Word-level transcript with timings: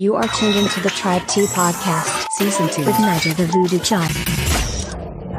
You 0.00 0.14
are 0.14 0.26
tuned 0.28 0.56
into 0.56 0.80
the 0.80 0.88
Tribe 0.88 1.26
T 1.26 1.44
podcast, 1.44 2.26
season 2.30 2.70
two, 2.70 2.86
with 2.86 2.94
Naja 2.94 3.36
the 3.36 3.44
Voodoo 3.44 3.78
Child. 3.80 4.10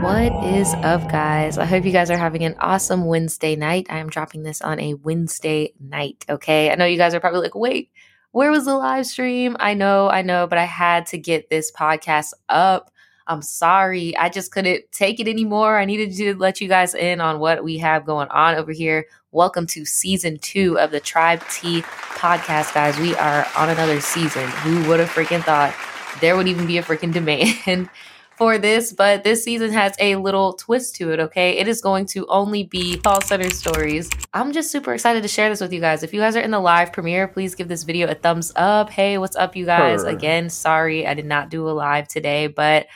What 0.04 0.46
is 0.54 0.72
up, 0.84 1.12
guys? 1.12 1.58
I 1.58 1.66
hope 1.66 1.84
you 1.84 1.92
guys 1.92 2.12
are 2.12 2.18
having 2.18 2.44
an 2.44 2.56
awesome 2.60 3.05
Wednesday 3.05 3.55
night. 3.55 3.88
I 3.89 3.97
am 3.97 4.08
dropping 4.08 4.44
this 4.44 4.62
on 4.62 4.79
a 4.79 4.94
Wednesday 4.94 5.74
night, 5.79 6.26
okay? 6.29 6.70
I 6.70 6.76
know 6.76 6.86
you 6.86 7.00
guys 7.00 7.16
are 7.16 7.20
probably 7.20 7.39
like, 7.39 7.55
wait, 7.55 7.89
where 8.34 8.52
was 8.52 8.66
the 8.66 8.76
live 8.76 9.08
stream? 9.08 9.58
I 9.60 9.74
know, 9.74 10.10
I 10.10 10.21
know, 10.21 10.46
but 10.46 10.60
I 10.60 10.66
had 10.66 11.07
to 11.07 11.18
get 11.18 11.50
this 11.50 11.71
podcast 11.71 12.34
up. 12.48 12.91
I'm 13.32 13.41
sorry. 13.41 14.16
I 14.18 14.27
just 14.27 14.52
couldn't 14.52 14.91
take 14.91 15.21
it 15.21 15.27
anymore. 15.29 15.77
I 15.77 15.86
needed 15.86 16.14
to 16.18 16.36
let 16.36 16.59
you 16.59 16.68
guys 16.68 16.93
in 16.93 17.21
on 17.21 17.39
what 17.39 17.64
we 17.64 17.77
have 17.77 18.05
going 18.05 18.27
on 18.27 18.55
over 18.55 18.73
here. 18.73 19.05
Welcome 19.32 19.68
to 19.68 19.86
season 19.86 20.38
two 20.39 20.77
of 20.77 20.91
the 20.91 21.00
Tribe 21.00 21.41
T 21.50 21.82
podcast, 21.82 22.73
guys. 22.73 23.00
We 23.00 23.15
are 23.15 23.47
on 23.55 23.70
another 23.70 24.02
season. 24.02 24.50
Who 24.50 24.86
would 24.89 25.00
have 25.00 25.07
freaking 25.07 25.41
thought 25.43 25.73
there 26.20 26.36
would 26.36 26.50
even 26.50 26.68
be 26.68 26.78
a 26.78 26.83
freaking 26.83 27.14
demand 27.14 27.89
for 28.37 28.57
this? 28.57 28.92
But 28.92 29.23
this 29.23 29.45
season 29.45 29.71
has 29.71 29.95
a 29.98 30.18
little 30.18 30.51
twist 30.51 30.95
to 30.95 31.14
it, 31.14 31.21
okay? 31.21 31.57
It 31.57 31.70
is 31.70 31.79
going 31.79 32.08
to 32.08 32.28
only 32.28 32.64
be 32.64 32.98
call 32.98 33.22
center 33.22 33.50
stories. 33.50 34.09
I'm 34.34 34.52
just 34.52 34.72
super 34.72 34.94
excited 34.94 35.23
to 35.23 35.30
share 35.30 35.48
this 35.48 35.61
with 35.61 35.72
you 35.72 35.80
guys. 35.80 36.03
If 36.03 36.14
you 36.14 36.20
guys 36.20 36.36
are 36.36 36.42
in 36.42 36.52
the 36.52 36.59
live 36.59 36.92
premiere, 36.92 37.30
please 37.30 37.56
give 37.56 37.70
this 37.70 37.84
video 37.84 38.09
a 38.09 38.14
thumbs 38.14 38.52
up. 38.58 38.89
Hey, 38.89 39.17
what's 39.17 39.38
up, 39.38 39.56
you 39.56 39.66
guys? 39.66 40.03
Again, 40.03 40.50
sorry 40.50 41.08
I 41.08 41.14
did 41.14 41.25
not 41.25 41.50
do 41.50 41.70
a 41.70 41.72
live 41.72 42.09
today, 42.09 42.48
but 42.48 42.88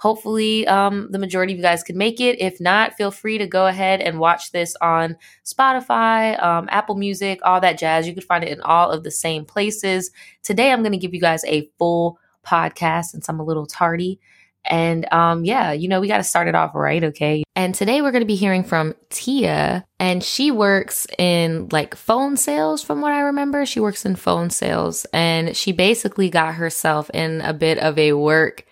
hopefully 0.00 0.66
um, 0.66 1.08
the 1.10 1.18
majority 1.18 1.52
of 1.52 1.58
you 1.58 1.62
guys 1.62 1.82
can 1.82 1.96
make 1.96 2.20
it 2.20 2.40
if 2.40 2.60
not 2.60 2.94
feel 2.94 3.10
free 3.10 3.38
to 3.38 3.46
go 3.46 3.66
ahead 3.66 4.00
and 4.00 4.18
watch 4.18 4.50
this 4.50 4.74
on 4.80 5.16
spotify 5.44 6.42
um, 6.42 6.68
apple 6.70 6.96
music 6.96 7.38
all 7.42 7.60
that 7.60 7.78
jazz 7.78 8.08
you 8.08 8.14
can 8.14 8.22
find 8.22 8.42
it 8.42 8.50
in 8.50 8.60
all 8.62 8.90
of 8.90 9.04
the 9.04 9.10
same 9.10 9.44
places 9.44 10.10
today 10.42 10.72
i'm 10.72 10.82
going 10.82 10.92
to 10.92 10.98
give 10.98 11.14
you 11.14 11.20
guys 11.20 11.44
a 11.44 11.70
full 11.78 12.18
podcast 12.44 13.06
since 13.06 13.28
i'm 13.28 13.40
a 13.40 13.44
little 13.44 13.66
tardy 13.66 14.18
and 14.64 15.10
um, 15.12 15.44
yeah, 15.44 15.72
you 15.72 15.88
know, 15.88 16.00
we 16.00 16.08
got 16.08 16.18
to 16.18 16.24
start 16.24 16.48
it 16.48 16.54
off 16.54 16.74
right, 16.74 17.02
okay? 17.02 17.42
And 17.56 17.74
today 17.74 18.02
we're 18.02 18.12
going 18.12 18.22
to 18.22 18.26
be 18.26 18.36
hearing 18.36 18.62
from 18.62 18.94
Tia, 19.08 19.86
and 19.98 20.22
she 20.22 20.50
works 20.50 21.06
in 21.18 21.68
like 21.72 21.94
phone 21.94 22.36
sales, 22.36 22.82
from 22.82 23.00
what 23.00 23.12
I 23.12 23.20
remember. 23.20 23.64
She 23.64 23.80
works 23.80 24.04
in 24.04 24.16
phone 24.16 24.50
sales, 24.50 25.06
and 25.12 25.56
she 25.56 25.72
basically 25.72 26.28
got 26.30 26.54
herself 26.54 27.10
in 27.10 27.40
a 27.40 27.54
bit 27.54 27.78
of 27.78 27.98
a 27.98 28.12
work 28.12 28.66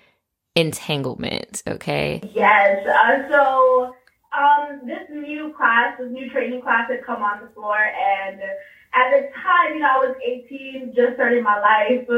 entanglement, 0.54 1.62
okay? 1.66 2.20
Yes. 2.34 2.86
Uh, 2.86 3.28
so 3.30 3.94
um, 4.36 4.80
this 4.86 5.08
new 5.10 5.52
class, 5.56 5.96
this 5.98 6.10
new 6.10 6.30
training 6.30 6.62
class 6.62 6.90
had 6.90 7.04
come 7.04 7.22
on 7.22 7.40
the 7.42 7.50
floor, 7.54 7.78
and 7.78 8.40
at 8.94 9.10
the 9.10 9.28
time, 9.34 9.74
you 9.74 9.80
know, 9.80 9.88
I 9.88 9.98
was 9.98 10.16
18, 10.24 10.92
just 10.94 11.14
starting 11.14 11.42
my 11.42 11.60
life. 11.60 12.08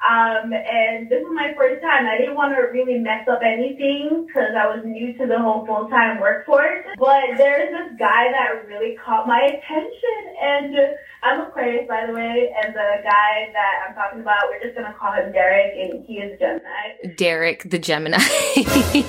Um, 0.00 0.52
and 0.52 1.10
this 1.10 1.20
was 1.20 1.32
my 1.36 1.52
first 1.56 1.82
time. 1.82 2.08
I 2.08 2.16
didn't 2.16 2.34
want 2.34 2.56
to 2.56 2.72
really 2.72 2.98
mess 2.98 3.28
up 3.28 3.40
anything 3.44 4.24
because 4.26 4.56
I 4.56 4.64
was 4.64 4.80
new 4.84 5.12
to 5.18 5.26
the 5.26 5.38
whole 5.38 5.66
full-time 5.66 6.20
workforce. 6.20 6.88
But 6.96 7.36
there's 7.36 7.68
this 7.68 7.98
guy 7.98 8.32
that 8.32 8.64
really 8.66 8.96
caught 9.04 9.28
my 9.28 9.40
attention. 9.44 10.20
And 10.40 10.76
I'm 11.22 11.40
Aquarius, 11.42 11.86
by 11.86 12.06
the 12.06 12.14
way. 12.14 12.48
And 12.48 12.72
the 12.72 13.04
guy 13.04 13.52
that 13.52 13.72
I'm 13.88 13.94
talking 13.94 14.20
about, 14.20 14.48
we're 14.48 14.64
just 14.64 14.74
going 14.74 14.90
to 14.90 14.96
call 14.96 15.12
him 15.12 15.32
Derek, 15.32 15.76
and 15.76 16.04
he 16.06 16.14
is 16.14 16.38
Gemini. 16.38 17.14
Derek, 17.16 17.68
the 17.68 17.78
Gemini. 17.78 18.24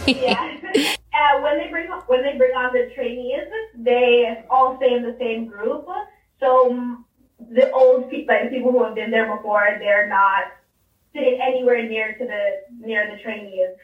yeah. 0.08 0.59
Uh, 1.12 1.42
when 1.42 1.58
they 1.58 1.70
bring 1.70 1.88
when 2.08 2.23
they 2.23 2.38
bring 2.38 2.56
on 2.56 2.73
the 2.73 2.92
trainees, 2.95 3.48
they 3.76 4.44
all 4.50 4.76
stay 4.78 4.94
in 4.94 5.04
the 5.04 5.16
same 5.20 5.48
group. 5.48 5.86
So 6.42 7.06
the 7.53 7.72
old 7.72 8.09
people, 8.09 8.36
like 8.36 8.50
the 8.50 8.58
people 8.58 8.72
who 8.72 8.84
have 8.84 8.95
been 8.95 9.11
there 9.11 9.34
before, 9.34 9.78
they're 9.80 10.09
not 10.09 10.52
sitting 11.14 11.39
anywhere 11.42 11.88
near 11.88 12.14
to 12.17 12.25
the 12.25 12.86
near 12.86 13.09
the 13.09 13.22
trainees. 13.22 13.78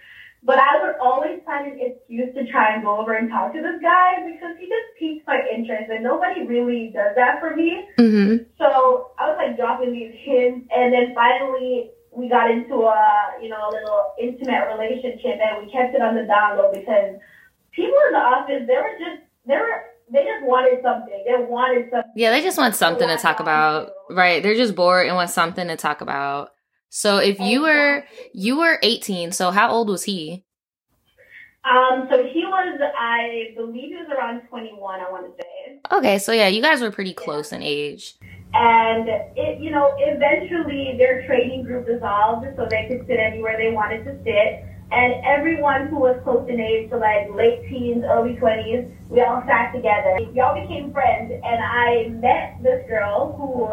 But 0.44 0.60
I 0.60 0.82
would 0.82 0.96
always 1.02 1.42
find 1.46 1.74
an 1.74 1.80
excuse 1.82 2.34
to 2.36 2.46
try 2.52 2.74
and 2.74 2.84
go 2.84 3.00
over 3.00 3.16
and 3.16 3.30
talk 3.30 3.54
to 3.54 3.62
this 3.62 3.82
guy 3.82 4.24
because 4.32 4.56
he 4.60 4.66
just 4.70 4.88
piques 4.98 5.26
my 5.26 5.42
interest 5.54 5.90
and 5.90 6.04
nobody 6.04 6.46
really 6.46 6.92
does 6.94 7.16
that 7.16 7.40
for 7.40 7.56
me. 7.56 7.88
Mm-hmm. 7.98 8.46
So 8.58 9.12
I 9.18 9.28
was 9.28 9.36
like 9.38 9.58
dropping 9.58 9.94
these 9.94 10.14
hints 10.24 10.68
and 10.72 10.94
then 10.94 11.14
finally 11.16 11.92
we 12.12 12.30
got 12.30 12.50
into 12.50 12.86
a, 12.86 13.34
you 13.42 13.50
know, 13.50 13.70
a 13.70 13.72
little 13.74 14.14
intimate 14.22 14.70
relationship 14.72 15.42
and 15.42 15.66
we 15.66 15.72
kept 15.72 15.94
it 15.96 16.02
on 16.02 16.16
the 16.16 16.24
down 16.24 16.58
low 16.58 16.72
because 16.72 17.18
people 17.72 17.98
in 18.08 18.14
the 18.14 18.24
office, 18.24 18.64
they 18.66 18.78
were 18.78 18.98
just, 18.98 19.22
they 19.46 19.58
were, 19.58 19.97
they 20.12 20.24
just 20.24 20.46
wanted 20.46 20.82
something. 20.82 21.24
They 21.26 21.44
wanted 21.44 21.90
something. 21.92 22.12
Yeah, 22.16 22.32
they 22.32 22.42
just 22.42 22.58
want 22.58 22.76
something 22.76 23.08
to 23.08 23.18
talk 23.18 23.40
about. 23.40 23.92
Right. 24.10 24.42
They're 24.42 24.56
just 24.56 24.76
bored 24.76 25.08
and 25.08 25.16
want 25.16 25.30
something 25.30 25.68
to 25.68 25.76
talk 25.76 26.02
about. 26.02 26.52
So 26.90 27.18
if 27.18 27.40
you 27.40 27.62
were 27.62 28.06
you 28.34 28.58
were 28.58 28.80
18, 28.82 29.32
so 29.32 29.52
how 29.52 29.70
old 29.70 29.90
was 29.90 30.04
he? 30.04 30.46
Um, 31.70 32.08
so 32.10 32.24
he 32.24 32.46
was, 32.46 32.80
I 32.98 33.54
believe 33.56 33.90
he 33.90 33.96
was 33.96 34.08
around 34.16 34.42
21, 34.48 35.02
I 35.02 35.12
want 35.12 35.26
to 35.26 35.44
say. 35.44 35.80
Okay, 35.92 36.18
so 36.18 36.32
yeah, 36.32 36.48
you 36.48 36.62
guys 36.62 36.82
were 36.82 36.92
pretty 36.92 37.14
close 37.14 37.52
in 37.52 37.62
age. 37.62 38.16
And 38.54 39.10
it, 39.36 39.60
you 39.60 39.70
know, 39.72 39.94
eventually 39.98 40.96
their 40.98 41.26
training 41.28 41.64
group 41.64 41.86
dissolved 41.86 42.48
so 42.56 42.68
they 42.70 42.88
could 42.88 43.06
sit 43.08 43.20
anywhere 43.20 43.58
they 43.58 43.72
wanted 43.74 44.06
to 44.06 44.18
sit. 44.24 44.64
And 44.92 45.14
everyone 45.26 45.88
who 45.88 45.98
was 45.98 46.20
close 46.24 46.48
in 46.50 46.60
age 46.60 46.90
to 46.90 46.98
like 46.98 47.30
late 47.34 47.68
teens, 47.70 48.04
early 48.06 48.36
20s, 48.36 48.92
we 49.10 49.22
all 49.22 49.44
sat 49.46 49.74
together. 49.74 50.18
We 50.32 50.40
all 50.40 50.60
became 50.60 50.94
friends. 50.94 51.32
And 51.32 51.64
I 51.64 52.08
met 52.10 52.64
this 52.64 52.88
girl 52.88 53.34
who 53.34 53.70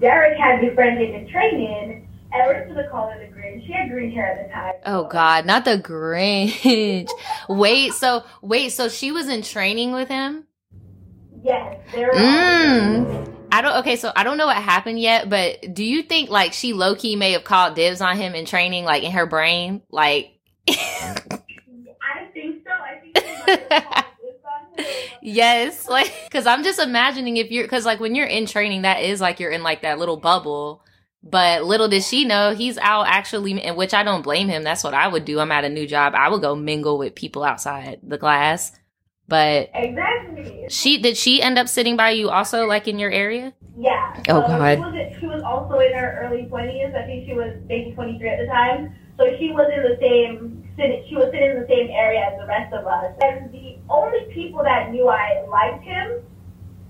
Derek 0.00 0.38
had 0.38 0.60
befriended 0.60 1.14
in 1.14 1.28
training 1.28 2.08
and 2.32 2.46
we're 2.46 2.64
just 2.64 2.74
gonna 2.74 2.88
call 2.88 3.10
her 3.10 3.18
the 3.18 3.26
Grinch. 3.34 3.66
She 3.66 3.72
had 3.72 3.90
green 3.90 4.12
hair 4.12 4.26
at 4.26 4.46
the 4.46 4.52
time. 4.52 4.74
Oh 4.86 5.04
God, 5.08 5.46
not 5.46 5.64
the 5.64 5.78
Grinch. 5.78 7.08
wait, 7.48 7.92
so 7.92 8.24
wait, 8.40 8.70
so 8.70 8.88
she 8.88 9.12
was 9.12 9.28
in 9.28 9.42
training 9.42 9.92
with 9.92 10.08
him? 10.08 10.46
Yes, 11.42 11.78
they 11.92 12.04
were. 12.04 12.12
Mm. 12.12 13.36
I 13.52 13.62
don't. 13.62 13.78
Okay, 13.78 13.96
so 13.96 14.12
I 14.14 14.22
don't 14.22 14.36
know 14.36 14.46
what 14.46 14.56
happened 14.56 15.00
yet, 15.00 15.28
but 15.28 15.74
do 15.74 15.82
you 15.82 16.02
think 16.02 16.30
like 16.30 16.52
she 16.52 16.72
low 16.72 16.94
key 16.94 17.16
may 17.16 17.32
have 17.32 17.44
called 17.44 17.74
dibs 17.74 18.00
on 18.00 18.16
him 18.16 18.34
in 18.34 18.44
training, 18.46 18.84
like 18.84 19.02
in 19.02 19.12
her 19.12 19.26
brain, 19.26 19.82
like? 19.90 20.36
I 20.70 22.24
think 22.32 22.64
so. 22.64 22.70
I 22.70 23.00
think. 23.00 23.16
yes, 25.22 25.88
like 25.88 26.12
because 26.24 26.46
I'm 26.46 26.62
just 26.62 26.78
imagining 26.78 27.36
if 27.36 27.50
you're 27.50 27.64
because 27.64 27.84
like 27.86 28.00
when 28.00 28.14
you're 28.14 28.26
in 28.26 28.46
training, 28.46 28.82
that 28.82 29.02
is 29.02 29.20
like 29.20 29.40
you're 29.40 29.50
in 29.50 29.62
like 29.62 29.82
that 29.82 29.98
little 29.98 30.16
bubble 30.16 30.82
but 31.22 31.64
little 31.64 31.88
did 31.88 32.02
she 32.02 32.24
know 32.24 32.54
he's 32.54 32.78
out 32.78 33.06
actually, 33.06 33.62
in 33.62 33.76
which 33.76 33.92
I 33.92 34.02
don't 34.02 34.22
blame 34.22 34.48
him. 34.48 34.62
That's 34.62 34.82
what 34.82 34.94
I 34.94 35.06
would 35.06 35.24
do. 35.24 35.38
I'm 35.38 35.52
at 35.52 35.64
a 35.64 35.68
new 35.68 35.86
job. 35.86 36.14
I 36.14 36.28
would 36.28 36.40
go 36.40 36.54
mingle 36.54 36.96
with 36.98 37.14
people 37.14 37.44
outside 37.44 38.00
the 38.02 38.18
class. 38.18 38.72
But 39.28 39.70
exactly, 39.74 40.66
she 40.70 40.98
did 40.98 41.16
she 41.16 41.40
end 41.40 41.58
up 41.58 41.68
sitting 41.68 41.96
by 41.96 42.10
you 42.10 42.30
also, 42.30 42.66
like 42.66 42.88
in 42.88 42.98
your 42.98 43.10
area? 43.10 43.52
Yeah. 43.78 44.22
Oh 44.28 44.40
God. 44.40 44.76
She 44.76 44.80
was, 44.80 45.16
she 45.20 45.26
was 45.26 45.42
also 45.42 45.78
in 45.78 45.92
her 45.92 46.20
early 46.24 46.46
twenties. 46.46 46.92
I 46.96 47.02
think 47.02 47.26
she 47.26 47.34
was 47.34 47.54
maybe 47.68 47.92
23 47.92 48.28
at 48.28 48.38
the 48.40 48.46
time. 48.46 48.94
So 49.20 49.28
she 49.36 49.52
was 49.52 49.68
in 49.68 49.84
the 49.84 49.98
same 50.00 50.56
she 50.80 51.14
was 51.14 51.28
sitting 51.28 51.50
in 51.52 51.60
the 51.60 51.68
same 51.68 51.92
area 51.92 52.24
as 52.24 52.40
the 52.40 52.46
rest 52.46 52.72
of 52.72 52.86
us. 52.86 53.12
And 53.20 53.52
the 53.52 53.76
only 53.90 54.32
people 54.32 54.62
that 54.64 54.90
knew 54.90 55.08
I 55.08 55.44
liked 55.46 55.84
him 55.84 56.24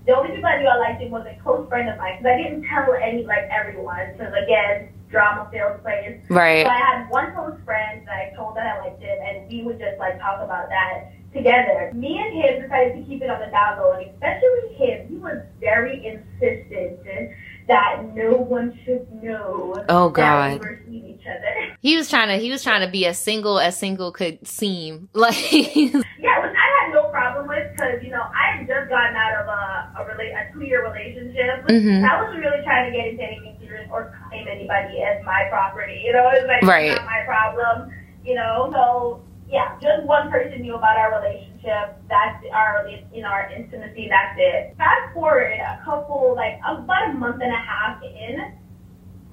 the 0.05 0.15
only 0.17 0.33
people 0.33 0.49
I 0.49 0.57
knew 0.57 0.67
I 0.67 0.77
liked 0.77 1.01
him 1.01 1.11
was 1.11 1.25
a 1.29 1.37
close 1.43 1.67
friend 1.69 1.89
of 1.89 1.97
mine 1.97 2.17
because 2.17 2.33
I 2.33 2.41
didn't 2.41 2.65
tell 2.65 2.91
any 2.93 3.23
like 3.23 3.45
everyone 3.51 4.13
because 4.13 4.33
again 4.33 4.89
drama 5.11 5.47
sales 5.51 5.79
players. 5.83 6.23
Right. 6.29 6.65
So 6.65 6.71
I 6.71 6.77
had 6.77 7.09
one 7.09 7.35
close 7.35 7.59
friend 7.65 8.07
that 8.07 8.15
I 8.15 8.35
told 8.35 8.55
that 8.55 8.65
I 8.65 8.79
liked 8.79 9.01
him, 9.01 9.17
and 9.21 9.51
we 9.51 9.61
would 9.63 9.77
just 9.77 9.99
like 9.99 10.17
talk 10.19 10.41
about 10.41 10.69
that 10.69 11.11
together. 11.33 11.91
Me 11.93 12.17
and 12.17 12.33
him 12.33 12.61
decided 12.63 12.95
to 12.95 13.03
keep 13.05 13.21
it 13.21 13.29
on 13.29 13.39
the 13.41 13.51
down 13.51 13.77
low, 13.77 13.91
and 13.91 14.09
especially 14.09 14.73
him, 14.79 15.07
he 15.07 15.15
was 15.15 15.43
very 15.59 15.99
insistent 16.07 17.35
that 17.67 18.03
no 18.15 18.33
one 18.33 18.77
should 18.83 19.11
know. 19.21 19.83
Oh 19.89 20.09
God. 20.09 20.53
That 20.53 20.61
we 20.61 20.69
were 20.69 20.81
seeing 20.87 21.07
each 21.07 21.25
other. 21.25 21.67
He 21.81 21.97
was 21.97 22.09
trying 22.09 22.27
to. 22.27 22.35
He 22.35 22.51
was 22.51 22.61
trying 22.61 22.85
to 22.85 22.91
be 22.91 23.07
as 23.07 23.17
single 23.17 23.59
as 23.59 23.75
single 23.75 24.11
could 24.11 24.45
seem. 24.47 25.09
Like. 25.15 25.35
yeah, 25.41 25.85
which 25.89 26.55
I 26.57 26.67
had 26.77 26.93
no 26.93 27.09
problem 27.09 27.47
with 27.47 27.71
because 27.71 28.03
you 28.03 28.11
know 28.11 28.21
I 28.21 28.57
had 28.57 28.67
just 28.67 28.89
gotten 28.89 29.15
out 29.15 29.41
of 29.41 29.47
a 29.47 30.01
a, 30.01 30.05
rela- 30.05 30.49
a 30.49 30.53
two 30.53 30.65
year 30.65 30.83
relationship. 30.85 31.65
Mm-hmm. 31.67 32.05
I 32.05 32.21
wasn't 32.21 32.43
really 32.43 32.63
trying 32.63 32.91
to 32.91 32.97
get 32.97 33.07
into 33.07 33.23
anything 33.23 33.57
serious 33.59 33.89
or 33.91 34.13
claim 34.29 34.47
anybody 34.47 35.01
as 35.01 35.23
my 35.25 35.45
property. 35.49 36.01
You 36.05 36.13
know, 36.13 36.29
it's 36.33 36.47
like 36.47 36.61
right. 36.63 36.95
not 36.95 37.05
my 37.05 37.23
problem. 37.25 37.91
You 38.23 38.35
know, 38.35 38.69
so 38.71 39.23
yeah, 39.51 39.77
just 39.81 40.03
one 40.03 40.31
person 40.31 40.61
knew 40.61 40.75
about 40.75 40.97
our 40.97 41.19
relationship. 41.21 41.95
That's 42.09 42.43
our 42.53 42.87
in 43.13 43.25
our 43.25 43.51
intimacy. 43.51 44.07
That's 44.09 44.35
it. 44.39 44.75
Fast 44.77 45.13
forward 45.13 45.51
a 45.59 45.81
couple 45.83 46.33
like 46.35 46.59
about 46.65 47.09
a 47.09 47.13
month 47.13 47.41
and 47.41 47.51
a 47.51 47.57
half 47.57 48.01
in, 48.01 48.53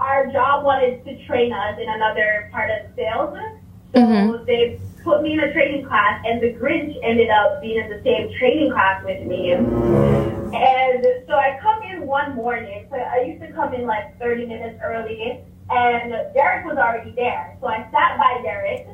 our 0.01 0.27
job 0.27 0.65
wanted 0.65 1.05
to 1.05 1.25
train 1.27 1.53
us 1.53 1.79
in 1.81 1.89
another 1.89 2.49
part 2.53 2.71
of 2.71 2.87
sales. 2.97 3.39
So 3.95 4.01
Mhm. 4.01 4.47
they 4.47 4.79
put 5.05 5.23
me 5.23 5.33
in 5.35 5.41
a 5.41 5.53
training 5.53 5.87
class, 5.87 6.21
and 6.27 6.41
the 6.41 6.53
Grinch 6.53 6.99
ended 7.03 7.31
up 7.31 7.61
being 7.63 7.79
in 7.83 7.89
the 7.89 8.03
same 8.03 8.31
training 8.39 8.73
class 8.73 9.03
with 9.05 9.25
me. 9.25 9.53
And 9.53 11.07
so 11.27 11.35
I 11.35 11.59
come 11.63 11.83
in 11.85 12.07
one 12.07 12.35
morning. 12.35 12.87
So 12.91 12.97
I 12.97 13.21
used 13.21 13.41
to 13.43 13.53
come 13.53 13.73
in 13.73 13.87
like 13.87 14.19
30 14.19 14.47
minutes 14.47 14.81
early. 14.85 15.41
and 15.71 16.15
Derek 16.33 16.65
was 16.65 16.79
already 16.79 17.11
there. 17.11 17.55
So 17.61 17.67
I 17.69 17.87
sat 17.91 18.17
by 18.17 18.41
Derek, 18.43 18.87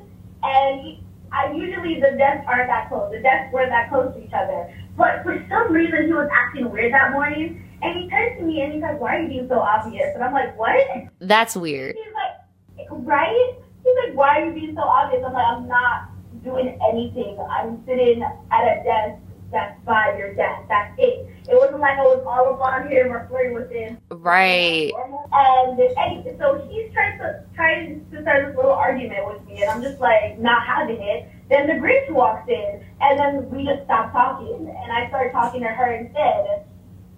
and 0.42 0.80
he, 0.80 1.03
I 1.34 1.52
usually 1.52 2.00
the 2.00 2.16
desks 2.16 2.46
aren't 2.46 2.68
that 2.68 2.88
close. 2.88 3.10
The 3.10 3.20
desks 3.20 3.52
weren't 3.52 3.70
that 3.70 3.90
close 3.90 4.14
to 4.14 4.24
each 4.24 4.32
other. 4.32 4.72
But 4.96 5.24
for 5.24 5.44
some 5.48 5.72
reason, 5.72 6.06
he 6.06 6.12
was 6.12 6.28
acting 6.32 6.70
weird 6.70 6.92
that 6.94 7.10
morning, 7.10 7.60
and 7.82 8.00
he 8.00 8.08
turned 8.08 8.38
to 8.38 8.44
me 8.44 8.62
and 8.62 8.72
he's 8.74 8.82
like, 8.82 9.00
"Why 9.00 9.16
are 9.16 9.22
you 9.22 9.28
being 9.28 9.48
so 9.48 9.58
obvious?" 9.58 10.14
And 10.14 10.22
I'm 10.22 10.32
like, 10.32 10.56
"What?" 10.56 10.78
That's 11.18 11.56
weird. 11.56 11.96
He's 11.96 12.14
like, 12.14 12.88
"Right?" 12.90 13.54
He's 13.82 13.96
like, 14.06 14.16
"Why 14.16 14.40
are 14.40 14.46
you 14.46 14.52
being 14.54 14.74
so 14.76 14.82
obvious?" 14.82 15.24
I'm 15.26 15.32
like, 15.32 15.46
"I'm 15.46 15.66
not 15.66 16.08
doing 16.44 16.78
anything. 16.88 17.38
I'm 17.50 17.82
sitting 17.84 18.22
at 18.22 18.62
a 18.62 18.84
desk 18.84 19.23
that's 19.54 19.80
by 19.84 20.18
your 20.18 20.34
desk. 20.34 20.68
That's 20.68 20.92
it. 20.98 21.30
It 21.48 21.54
wasn't 21.54 21.80
like 21.80 21.98
I 21.98 22.02
was 22.02 22.22
all 22.26 22.52
up 22.52 22.60
on 22.60 22.90
him 22.90 23.12
or 23.12 23.26
flirting 23.28 23.54
with 23.54 23.70
him. 23.70 23.96
Right. 24.10 24.92
And, 25.32 25.80
and 25.80 26.38
so 26.38 26.66
he's 26.68 26.92
trying 26.92 27.18
to 27.18 27.44
trying 27.54 28.04
to 28.10 28.22
start 28.22 28.46
this 28.46 28.56
little 28.56 28.72
argument 28.72 29.26
with 29.26 29.46
me, 29.46 29.62
and 29.62 29.70
I'm 29.70 29.82
just 29.82 30.00
like 30.00 30.38
not 30.38 30.66
having 30.66 31.00
it. 31.00 31.28
Then 31.48 31.66
the 31.66 31.74
Grinch 31.74 32.10
walks 32.10 32.48
in, 32.48 32.84
and 33.00 33.18
then 33.18 33.50
we 33.50 33.64
just 33.64 33.84
stop 33.84 34.12
talking, 34.12 34.68
and 34.68 34.92
I 34.92 35.08
start 35.08 35.32
talking 35.32 35.60
to 35.60 35.68
her 35.68 35.92
instead. 35.92 36.66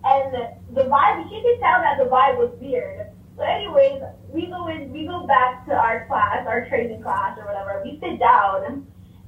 And 0.05 0.33
the 0.75 0.83
vibe, 0.83 1.29
she 1.29 1.43
could 1.43 1.59
tell 1.59 1.81
that 1.81 1.99
the 1.99 2.05
vibe 2.05 2.38
was 2.38 2.53
weird. 2.61 3.11
So, 3.37 3.43
anyways, 3.43 4.03
we 4.31 4.47
go 4.47 4.69
in, 4.69 4.93
we 4.93 5.06
go 5.06 5.27
back 5.27 5.67
to 5.67 5.75
our 5.75 6.06
class, 6.06 6.47
our 6.47 6.69
training 6.69 7.03
class 7.03 7.38
or 7.38 7.44
whatever. 7.44 7.83
We 7.85 7.99
sit 8.00 8.19
down, 8.19 8.87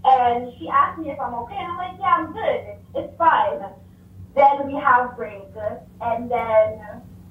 and 0.09 0.53
she 0.59 0.69
asked 0.69 0.99
me 0.99 1.11
if 1.11 1.21
I'm 1.21 1.35
okay, 1.35 1.57
and 1.57 1.73
I'm 1.73 1.79
like, 1.79 1.97
yeah, 1.99 2.15
I'm 2.19 2.33
good. 2.33 2.61
It's 2.95 3.17
fine. 3.19 3.61
Then 4.35 4.67
we 4.67 4.75
have 4.81 5.17
break, 5.17 5.43
and 6.01 6.31
then 6.31 6.81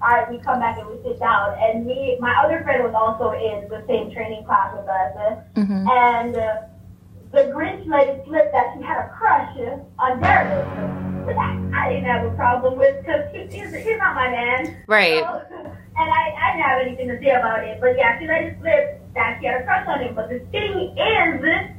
I 0.01 0.25
we 0.29 0.39
come 0.39 0.59
back 0.59 0.77
and 0.77 0.87
we 0.87 1.01
sit 1.03 1.19
down. 1.19 1.55
And 1.59 1.85
me, 1.85 2.17
my 2.19 2.33
other 2.43 2.61
friend 2.63 2.83
was 2.83 2.93
also 2.93 3.31
in 3.31 3.67
the 3.69 3.83
same 3.87 4.11
training 4.11 4.43
class 4.45 4.73
with 4.75 4.87
us, 4.87 5.37
Mhm. 5.55 5.87
and 5.89 6.35
uh, 6.35 6.61
the 7.31 7.51
Grinch 7.53 7.87
let 7.87 8.07
it 8.07 8.23
slip 8.25 8.51
that 8.51 8.73
she 8.75 8.83
had 8.83 8.97
a 8.97 9.09
crush 9.09 9.57
on 9.99 10.19
which 11.27 11.35
I, 11.35 11.59
I 11.75 11.89
didn't 11.89 12.05
have 12.05 12.23
a 12.25 12.31
problem 12.35 12.77
with 12.77 13.03
because 13.03 13.27
he, 13.33 13.39
he's, 13.51 13.73
he's 13.83 13.97
not 13.99 14.15
my 14.15 14.29
man. 14.29 14.77
Right. 14.87 15.23
So, 15.23 15.41
and 15.99 16.09
I, 16.09 16.31
I 16.39 16.51
didn't 16.53 16.63
have 16.65 16.81
anything 16.81 17.07
to 17.09 17.19
say 17.19 17.31
about 17.31 17.63
it. 17.63 17.79
But 17.81 17.97
yeah, 17.97 18.17
she 18.19 18.27
let 18.27 18.43
it 18.43 18.57
slip 18.61 19.01
that 19.13 19.37
she 19.41 19.47
had 19.47 19.61
a 19.61 19.63
crush 19.65 19.85
on 19.87 19.99
him. 19.99 20.15
But 20.15 20.29
the 20.29 20.39
thing 20.55 20.95
is, 20.97 21.76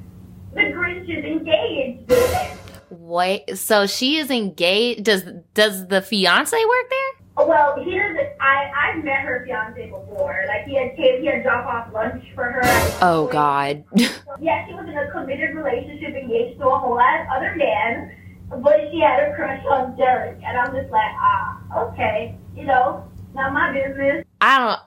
the 0.58 0.64
Grinch 0.74 1.08
is 1.08 1.24
engaged. 1.24 2.12
Wait. 2.90 3.58
So 3.58 3.86
she 3.86 4.16
is 4.16 4.30
engaged. 4.30 5.04
Does 5.04 5.22
does 5.54 5.86
the 5.88 6.02
fiance 6.02 6.56
work 6.56 6.90
there? 6.90 7.46
Well, 7.46 7.76
he 7.84 7.92
doesn't. 7.92 8.28
I 8.40 8.70
I've 8.76 9.04
met 9.04 9.20
her 9.20 9.44
fiance 9.46 9.86
before. 9.86 10.44
Like 10.48 10.64
he 10.64 10.74
had 10.74 10.96
came, 10.96 11.20
he 11.20 11.26
had 11.26 11.42
drop 11.42 11.66
off 11.66 11.92
lunch 11.92 12.24
for 12.34 12.44
her. 12.44 12.60
Oh 13.00 13.28
point. 13.30 13.32
God. 13.32 13.84
Yeah, 14.40 14.66
she 14.68 14.74
was 14.74 14.86
in 14.88 14.96
a 14.96 15.10
committed 15.10 15.56
relationship, 15.56 16.14
engaged 16.14 16.60
to 16.60 16.68
a 16.68 16.78
whole 16.78 16.94
lot 16.94 17.20
of 17.22 17.26
other 17.34 17.56
man, 17.56 18.14
but 18.62 18.88
she 18.92 19.00
had 19.00 19.20
a 19.20 19.34
crush 19.34 19.64
on 19.68 19.96
Derek, 19.96 20.40
and 20.44 20.56
I'm 20.56 20.72
just 20.72 20.92
like, 20.92 21.10
ah, 21.16 21.88
okay, 21.88 22.36
you 22.54 22.62
know, 22.64 23.04
not 23.34 23.52
my 23.52 23.72
business. 23.72 24.24
I 24.40 24.78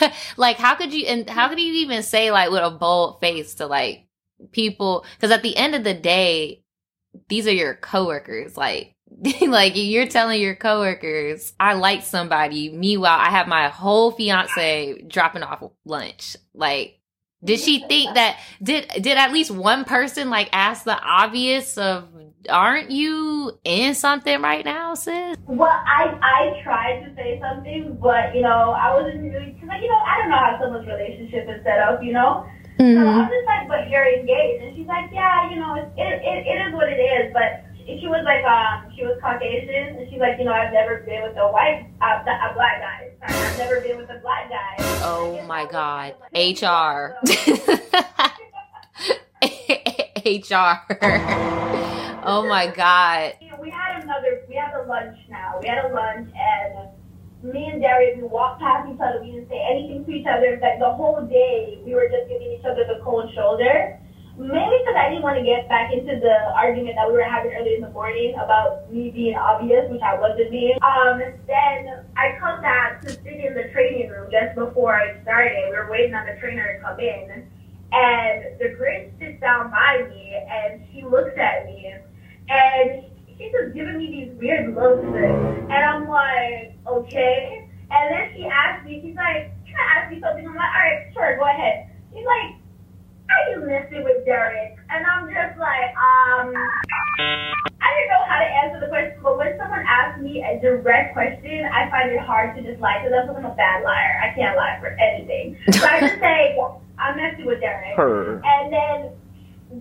don't 0.00 0.12
like 0.36 0.56
how 0.56 0.76
could 0.76 0.92
you 0.94 1.06
and 1.06 1.28
how 1.28 1.48
could 1.48 1.58
you 1.58 1.72
even 1.74 2.02
say 2.02 2.30
like 2.30 2.50
with 2.50 2.62
a 2.62 2.70
bold 2.70 3.20
face 3.20 3.54
to 3.56 3.66
like 3.66 4.06
people 4.52 5.04
because 5.16 5.30
at 5.30 5.42
the 5.42 5.56
end 5.56 5.74
of 5.74 5.84
the 5.84 5.94
day 5.94 6.62
these 7.28 7.46
are 7.46 7.52
your 7.52 7.74
coworkers 7.74 8.56
like 8.56 8.94
like 9.42 9.72
you're 9.74 10.06
telling 10.06 10.40
your 10.40 10.54
coworkers 10.54 11.52
I 11.58 11.74
like 11.74 12.02
somebody 12.02 12.70
meanwhile 12.70 13.18
I 13.18 13.30
have 13.30 13.48
my 13.48 13.68
whole 13.68 14.12
fiance 14.12 15.02
dropping 15.08 15.42
off 15.42 15.62
lunch 15.84 16.36
like 16.54 17.00
did 17.42 17.58
she 17.60 17.80
think 17.88 18.14
that 18.14 18.38
did 18.62 18.88
did 19.00 19.18
at 19.18 19.32
least 19.32 19.50
one 19.50 19.84
person 19.84 20.30
like 20.30 20.48
ask 20.52 20.84
the 20.84 20.98
obvious 20.98 21.76
of 21.76 22.08
aren't 22.48 22.90
you 22.90 23.58
in 23.64 23.94
something 23.94 24.40
right 24.40 24.64
now 24.64 24.94
sis 24.94 25.36
Well, 25.46 25.68
I 25.68 26.18
I 26.22 26.62
tried 26.62 27.04
to 27.04 27.14
say 27.14 27.38
something, 27.40 27.98
but 28.00 28.34
you 28.34 28.42
know, 28.42 28.72
I 28.72 28.94
wasn't 28.94 29.22
really 29.22 29.52
because 29.52 29.68
you 29.82 29.88
know 29.88 30.00
I 30.06 30.18
don't 30.18 30.30
know 30.30 30.36
how 30.36 30.58
someone's 30.60 30.86
relationship 30.86 31.48
is 31.48 31.62
set 31.64 31.80
up, 31.80 32.02
you 32.02 32.12
know. 32.12 32.46
So 32.80 33.00
I 33.04 33.16
was 33.20 33.28
just 33.28 33.46
like, 33.46 33.68
but 33.68 33.90
you're 33.92 34.08
engaged, 34.08 34.64
and 34.64 34.76
she's 34.76 34.86
like, 34.88 35.12
yeah, 35.12 35.50
you 35.50 35.60
know, 35.60 35.76
it 35.76 35.92
it, 36.00 36.48
it, 36.48 36.58
is 36.68 36.72
what 36.74 36.88
it 36.88 37.00
is, 37.00 37.32
but. 37.32 37.66
She 37.90 38.06
was 38.06 38.22
like, 38.22 38.44
um, 38.46 38.86
she 38.94 39.02
was 39.02 39.18
Caucasian, 39.20 39.98
and 39.98 40.06
she's 40.08 40.20
like, 40.20 40.38
you 40.38 40.44
know, 40.44 40.52
I've 40.52 40.72
never 40.72 40.98
been 41.02 41.24
with 41.24 41.36
a 41.36 41.50
white, 41.50 41.90
uh, 42.00 42.22
a 42.22 42.54
black 42.54 42.78
guy. 42.78 43.10
Sorry, 43.18 43.34
I've 43.34 43.58
never 43.58 43.80
been 43.80 43.96
with 43.96 44.08
a 44.10 44.20
black 44.22 44.48
guy. 44.48 44.76
Oh 45.02 45.42
my 45.48 45.66
God. 45.66 46.14
HR. 46.32 47.18
HR. 50.24 50.86
Oh 52.22 52.46
my 52.46 52.66
God. 52.66 53.34
We 53.60 53.68
had 53.68 54.02
another, 54.02 54.40
we 54.48 54.56
had 54.56 54.72
a 54.72 54.88
lunch 54.88 55.18
now. 55.28 55.60
We 55.60 55.68
had 55.68 55.84
a 55.84 55.92
lunch, 55.92 56.32
and 56.32 56.88
me 57.44 57.68
and 57.68 57.76
Darius, 57.82 58.16
we 58.16 58.24
walked 58.24 58.62
past 58.62 58.88
each 58.88 58.96
other. 58.98 59.20
We 59.20 59.32
didn't 59.32 59.52
say 59.52 59.60
anything 59.60 60.00
to 60.06 60.10
each 60.10 60.24
other. 60.24 60.56
Like 60.62 60.80
the 60.80 60.88
whole 60.88 61.20
day, 61.28 61.76
we 61.84 61.92
were 61.92 62.08
just 62.08 62.24
giving 62.32 62.56
each 62.56 62.64
other 62.64 62.88
the 62.88 63.04
cold 63.04 63.28
shoulder. 63.36 64.00
Mainly 64.40 64.80
because 64.80 64.96
I 64.96 65.12
didn't 65.12 65.20
want 65.20 65.36
to 65.36 65.44
get 65.60 65.68
back 65.68 65.92
into 65.92 66.18
the 66.20 66.36
argument 66.56 66.96
that 66.96 67.06
we 67.06 67.14
were 67.14 67.24
having 67.24 67.52
earlier 67.52 67.76
in 67.76 67.82
the 67.82 67.90
morning 67.90 68.34
about 68.34 68.90
me 68.90 69.10
being 69.10 69.36
obvious, 69.36 69.90
which 69.90 70.00
I 70.00 70.18
wasn't 70.18 70.50
being. 70.50 70.78
Um, 70.82 71.20
then 71.46 72.04
I 72.16 72.36
come 72.40 72.62
back 72.62 73.02
to 73.02 73.10
sit 73.10 73.26
in 73.26 73.54
the 73.54 73.68
training 73.72 74.08
room 74.08 74.30
just 74.30 74.54
before 74.54 74.94
I 74.94 75.20
started. 75.22 75.52
We 75.70 75.76
were 75.76 75.90
waiting 75.90 76.14
on 76.14 76.26
the 76.26 76.40
trainer 76.40 76.76
to 76.76 76.82
come 76.82 77.00
in. 77.00 77.46
And 77.92 78.58
the 78.58 78.76
Grinch 78.78 79.18
sits 79.18 79.40
down 79.40 79.70
by 79.70 80.06
me 80.08 80.38
and 80.48 80.82
she 80.92 81.02
looks 81.02 81.36
at 81.36 81.66
me 81.66 81.92
and 82.48 83.04
she's 83.36 83.52
just 83.52 83.74
giving 83.74 83.98
me 83.98 84.06
these 84.06 84.38
weird 84.38 84.74
looks. 84.74 85.04
And 85.04 85.72
I'm 85.72 86.08
like, 86.08 86.78
okay. 86.86 87.68
And 87.90 88.14
then 88.14 88.30
she 88.34 88.46
asked 88.46 88.86
me, 88.86 89.02
she's 89.02 89.16
like, 89.16 89.50
can 89.66 89.74
I 89.76 89.98
ask 89.98 90.14
you 90.14 90.20
something? 90.20 90.46
I'm 90.46 90.54
like, 90.54 90.70
all 90.70 90.80
right, 90.80 91.10
sure, 91.12 91.36
go 91.36 91.44
ahead. 91.44 91.90
She's 92.14 92.24
like, 92.24 92.59
are 93.30 93.50
you 93.50 93.66
messing 93.66 94.04
with 94.04 94.24
Derek? 94.24 94.76
And 94.90 95.06
I'm 95.06 95.26
just 95.28 95.58
like, 95.58 95.94
um, 95.94 96.50
I 97.80 97.88
didn't 97.94 98.10
know 98.10 98.24
how 98.26 98.38
to 98.38 98.48
answer 98.64 98.80
the 98.80 98.88
question, 98.88 99.18
but 99.22 99.38
when 99.38 99.56
someone 99.58 99.84
asks 99.86 100.20
me 100.20 100.42
a 100.42 100.60
direct 100.60 101.14
question, 101.14 101.64
I 101.72 101.88
find 101.90 102.10
it 102.10 102.20
hard 102.20 102.56
to 102.56 102.62
just 102.62 102.80
lie 102.80 103.02
to 103.02 103.10
them 103.10 103.26
because 103.26 103.38
I'm 103.38 103.50
a 103.50 103.54
bad 103.54 103.84
liar. 103.84 104.20
I 104.22 104.34
can't 104.34 104.56
lie 104.56 104.78
for 104.80 104.96
anything. 104.98 105.56
So 105.72 105.86
I 105.86 106.00
just 106.00 106.20
say, 106.20 106.58
I'm 106.98 107.16
messing 107.16 107.46
with 107.46 107.60
Derek. 107.60 107.96
Her. 107.96 108.42
And 108.44 108.72
then 108.72 109.10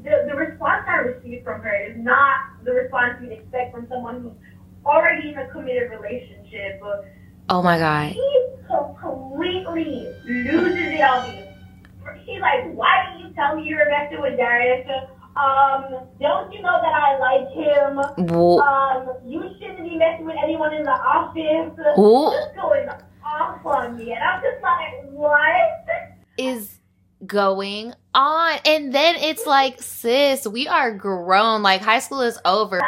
the, 0.03 0.29
the 0.29 0.35
response 0.35 0.85
I 0.87 0.97
received 0.97 1.43
from 1.43 1.61
her 1.61 1.75
is 1.75 1.97
not 1.97 2.53
the 2.63 2.71
response 2.71 3.17
you'd 3.21 3.31
expect 3.31 3.73
from 3.73 3.87
someone 3.89 4.21
who's 4.21 4.33
already 4.85 5.29
in 5.29 5.37
a 5.37 5.47
committed 5.49 5.91
relationship. 5.91 6.81
Oh 7.49 7.61
my 7.61 7.77
God. 7.79 8.11
He 8.11 8.45
completely 8.69 10.07
loses 10.25 10.77
it 10.77 11.01
on 11.01 11.29
me. 11.29 11.45
She's 12.25 12.41
like, 12.41 12.71
why 12.73 13.05
didn't 13.05 13.18
you 13.18 13.18
tell 13.35 13.55
me 13.55 13.63
you 13.63 13.77
messing 13.89 14.21
with 14.21 14.37
Derek? 14.37 14.87
Um, 15.35 16.07
don't 16.19 16.51
you 16.51 16.61
know 16.61 16.79
that 16.81 16.93
I 16.93 17.17
like 17.17 17.47
him? 17.53 18.27
Whoa. 18.27 18.59
Um, 18.59 19.09
you 19.25 19.41
shouldn't 19.59 19.89
be 19.89 19.95
messing 19.95 20.25
with 20.25 20.35
anyone 20.43 20.73
in 20.73 20.83
the 20.83 20.91
office. 20.91 21.77
Who 21.95 22.31
Just 22.31 22.55
going 22.55 22.89
off 23.23 23.65
on 23.65 23.97
me. 23.97 24.11
And 24.11 24.23
I'm 24.23 24.41
just 24.41 24.61
like, 24.61 25.11
what? 25.11 25.79
is 26.39 26.79
going 27.25 27.93
on? 28.15 28.59
And 28.65 28.93
then 28.93 29.15
it's 29.17 29.45
like, 29.45 29.81
sis, 29.81 30.47
we 30.47 30.67
are 30.67 30.91
grown. 30.93 31.61
Like 31.61 31.81
high 31.81 31.99
school 31.99 32.21
is 32.21 32.39
over. 32.45 32.81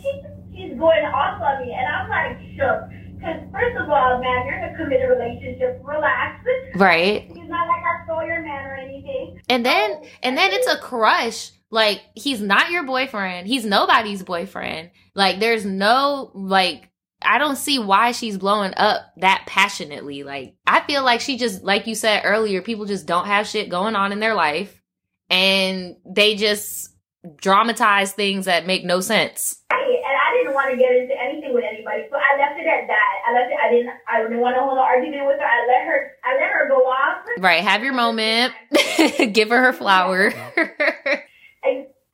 She, 0.00 0.22
she's 0.54 0.78
going 0.78 1.04
off 1.04 1.42
on 1.42 1.66
me, 1.66 1.74
and 1.74 1.86
I'm 1.86 2.08
like 2.08 2.38
shook. 2.56 2.95
Because 3.26 3.42
first 3.50 3.76
of 3.76 3.90
all, 3.90 4.20
man, 4.20 4.46
you're 4.46 4.56
in 4.56 4.72
a 4.72 4.76
committed 4.76 5.10
relationship. 5.10 5.80
Relax. 5.84 6.44
Right. 6.76 7.26
It's 7.28 7.48
not 7.48 7.66
like 7.66 7.82
I 7.82 8.04
stole 8.04 8.24
your 8.24 8.40
man 8.40 8.66
or 8.66 8.76
anything. 8.76 9.40
And 9.48 9.66
then 9.66 10.02
and 10.22 10.36
then 10.36 10.52
it's 10.52 10.68
a 10.68 10.78
crush. 10.78 11.50
Like 11.70 12.02
he's 12.14 12.40
not 12.40 12.70
your 12.70 12.84
boyfriend. 12.84 13.48
He's 13.48 13.64
nobody's 13.64 14.22
boyfriend. 14.22 14.90
Like 15.14 15.40
there's 15.40 15.64
no 15.64 16.30
like 16.34 16.88
I 17.22 17.38
don't 17.38 17.56
see 17.56 17.80
why 17.80 18.12
she's 18.12 18.38
blowing 18.38 18.74
up 18.76 19.02
that 19.16 19.44
passionately. 19.46 20.22
Like 20.22 20.54
I 20.66 20.82
feel 20.82 21.02
like 21.02 21.20
she 21.20 21.36
just 21.36 21.64
like 21.64 21.88
you 21.88 21.96
said 21.96 22.22
earlier, 22.24 22.62
people 22.62 22.84
just 22.84 23.06
don't 23.06 23.26
have 23.26 23.48
shit 23.48 23.68
going 23.68 23.96
on 23.96 24.12
in 24.12 24.20
their 24.20 24.34
life 24.34 24.80
and 25.28 25.96
they 26.04 26.36
just 26.36 26.90
dramatize 27.34 28.12
things 28.12 28.44
that 28.44 28.66
make 28.66 28.84
no 28.84 29.00
sense. 29.00 29.58
Right, 29.72 29.82
and 29.82 30.14
I 30.14 30.36
didn't 30.36 30.54
want 30.54 30.70
to 30.70 30.76
get 30.76 30.94
into 30.94 31.14
anything 31.18 31.52
with 31.52 31.64
anybody, 31.64 32.06
so 32.10 32.16
I 32.16 32.38
left 32.38 32.60
it 32.60 32.66
at 32.66 32.86
that. 32.86 33.15
I 33.26 33.32
left 33.34 33.50
it. 33.50 33.58
I 33.58 33.70
didn't. 33.70 33.90
I 34.08 34.22
didn't 34.22 34.38
want 34.40 34.54
to 34.54 34.62
hold 34.62 34.78
an 34.78 34.84
argument 34.84 35.26
with 35.26 35.40
her. 35.40 35.44
I 35.46 35.66
let 35.66 35.86
her. 35.86 36.12
I 36.24 36.34
let 36.38 36.50
her 36.50 36.68
go 36.68 36.86
off. 36.86 37.26
Right, 37.38 37.62
have 37.64 37.82
your 37.82 37.92
moment. 37.92 38.54
Give 39.32 39.48
her 39.50 39.60
her 39.62 39.72
flower. 39.72 40.32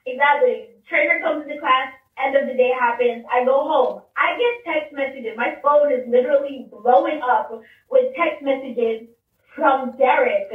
Exactly. 0.05 0.67
Trainer 0.89 1.21
comes 1.23 1.47
to 1.47 1.59
class. 1.61 1.93
End 2.19 2.37
of 2.37 2.47
the 2.49 2.55
day 2.55 2.71
happens. 2.79 3.25
I 3.33 3.45
go 3.45 3.63
home. 3.63 4.03
I 4.17 4.37
get 4.37 4.75
text 4.75 4.93
messages. 4.93 5.37
My 5.37 5.55
phone 5.63 5.93
is 5.93 6.05
literally 6.09 6.69
blowing 6.71 7.21
up 7.23 7.51
with 7.91 8.15
text 8.17 8.43
messages 8.43 9.09
from 9.55 9.97
Derek 9.97 10.51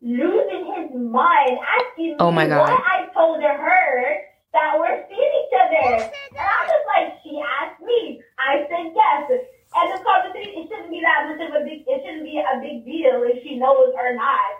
losing 0.00 0.64
his 0.78 0.94
mind, 0.94 1.58
asking 1.58 2.16
Oh 2.20 2.30
my 2.30 2.44
me 2.44 2.50
God. 2.50 2.60
what 2.70 2.80
I 2.86 3.12
told 3.12 3.42
her 3.42 4.16
that 4.52 4.78
we're 4.78 5.04
seeing 5.08 5.32
each 5.42 5.54
other. 5.58 5.94
And 6.04 6.38
I 6.38 6.62
was 6.70 6.84
like, 6.86 7.18
she 7.24 7.40
asked 7.42 7.82
me. 7.82 8.22
I 8.38 8.62
said 8.70 8.92
yes. 8.94 9.40
And 9.74 9.86
the 9.92 10.00
conversation, 10.00 10.64
it 10.64 10.68
shouldn't 10.72 10.90
be 10.90 11.04
that 11.04 11.28
much 11.28 11.40
of 11.44 11.52
a 11.52 11.60
big, 11.60 11.84
it 11.84 12.00
shouldn't 12.00 12.24
be 12.24 12.40
a 12.40 12.56
big 12.60 12.88
deal 12.88 13.20
if 13.28 13.42
she 13.44 13.60
knows 13.60 13.92
or 13.92 14.14
not. 14.16 14.56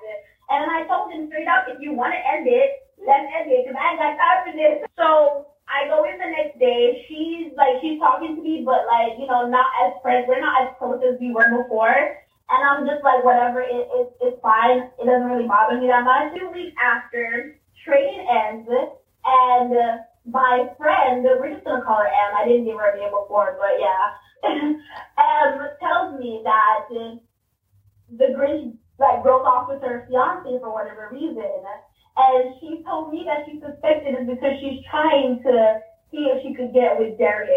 And 0.50 0.68
I 0.68 0.84
told 0.84 1.12
him 1.12 1.28
straight 1.28 1.48
up, 1.48 1.68
if 1.68 1.80
you 1.80 1.92
want 1.92 2.12
to 2.12 2.20
end 2.20 2.48
it, 2.48 2.88
let's 3.00 3.28
end 3.32 3.48
it, 3.52 3.64
because 3.64 3.76
I 3.76 3.96
ain't 3.96 4.00
got 4.00 4.16
time 4.20 4.40
for 4.44 4.54
this. 4.56 4.84
So 4.96 5.48
I 5.68 5.88
go 5.88 6.04
in 6.04 6.16
the 6.16 6.28
next 6.32 6.56
day. 6.60 7.04
She's 7.08 7.52
like, 7.56 7.80
she's 7.80 8.00
talking 8.00 8.36
to 8.36 8.42
me, 8.42 8.64
but 8.64 8.88
like, 8.88 9.20
you 9.20 9.28
know, 9.28 9.48
not 9.48 9.68
as 9.84 9.96
friends. 10.00 10.24
We're 10.28 10.40
not 10.40 10.68
as 10.68 10.72
close 10.80 11.00
as 11.04 11.20
we 11.20 11.32
were 11.32 11.48
before. 11.52 12.16
And 12.48 12.60
I'm 12.64 12.88
just 12.88 13.04
like, 13.04 13.24
whatever, 13.24 13.60
it, 13.60 13.84
it, 13.92 14.08
it's 14.24 14.40
fine. 14.40 14.88
It 14.96 15.04
doesn't 15.04 15.28
really 15.28 15.48
bother 15.48 15.76
me 15.76 15.88
that 15.88 16.04
much. 16.04 16.32
Two 16.32 16.48
weeks 16.48 16.72
after, 16.80 17.60
training 17.84 18.24
ends, 18.24 18.68
and 18.68 19.68
uh, 19.76 19.96
my 20.30 20.68
friend, 20.76 21.24
we're 21.24 21.52
just 21.52 21.64
gonna 21.64 21.84
call 21.84 21.98
her 21.98 22.06
M. 22.06 22.36
I 22.36 22.46
didn't 22.46 22.64
give 22.64 22.76
her 22.76 22.92
a 22.92 22.98
name 22.98 23.10
before, 23.10 23.56
but 23.58 23.80
yeah. 23.80 24.16
M 24.44 25.68
tells 25.80 26.20
me 26.20 26.42
that 26.44 26.86
the 26.90 28.24
Grinch 28.36 28.76
like 28.98 29.22
broke 29.22 29.44
off 29.44 29.68
with 29.68 29.82
her 29.82 30.06
fiance 30.08 30.58
for 30.60 30.72
whatever 30.72 31.08
reason, 31.12 31.42
and 32.16 32.54
she 32.60 32.82
told 32.84 33.12
me 33.12 33.26
that 33.26 33.46
she 33.46 33.60
suspected 33.60 34.14
it 34.14 34.26
because 34.26 34.58
she's 34.60 34.84
trying 34.90 35.40
to 35.42 35.80
see 36.10 36.30
if 36.30 36.42
she 36.42 36.54
could 36.54 36.72
get 36.72 36.98
with 36.98 37.18
Derek. 37.18 37.48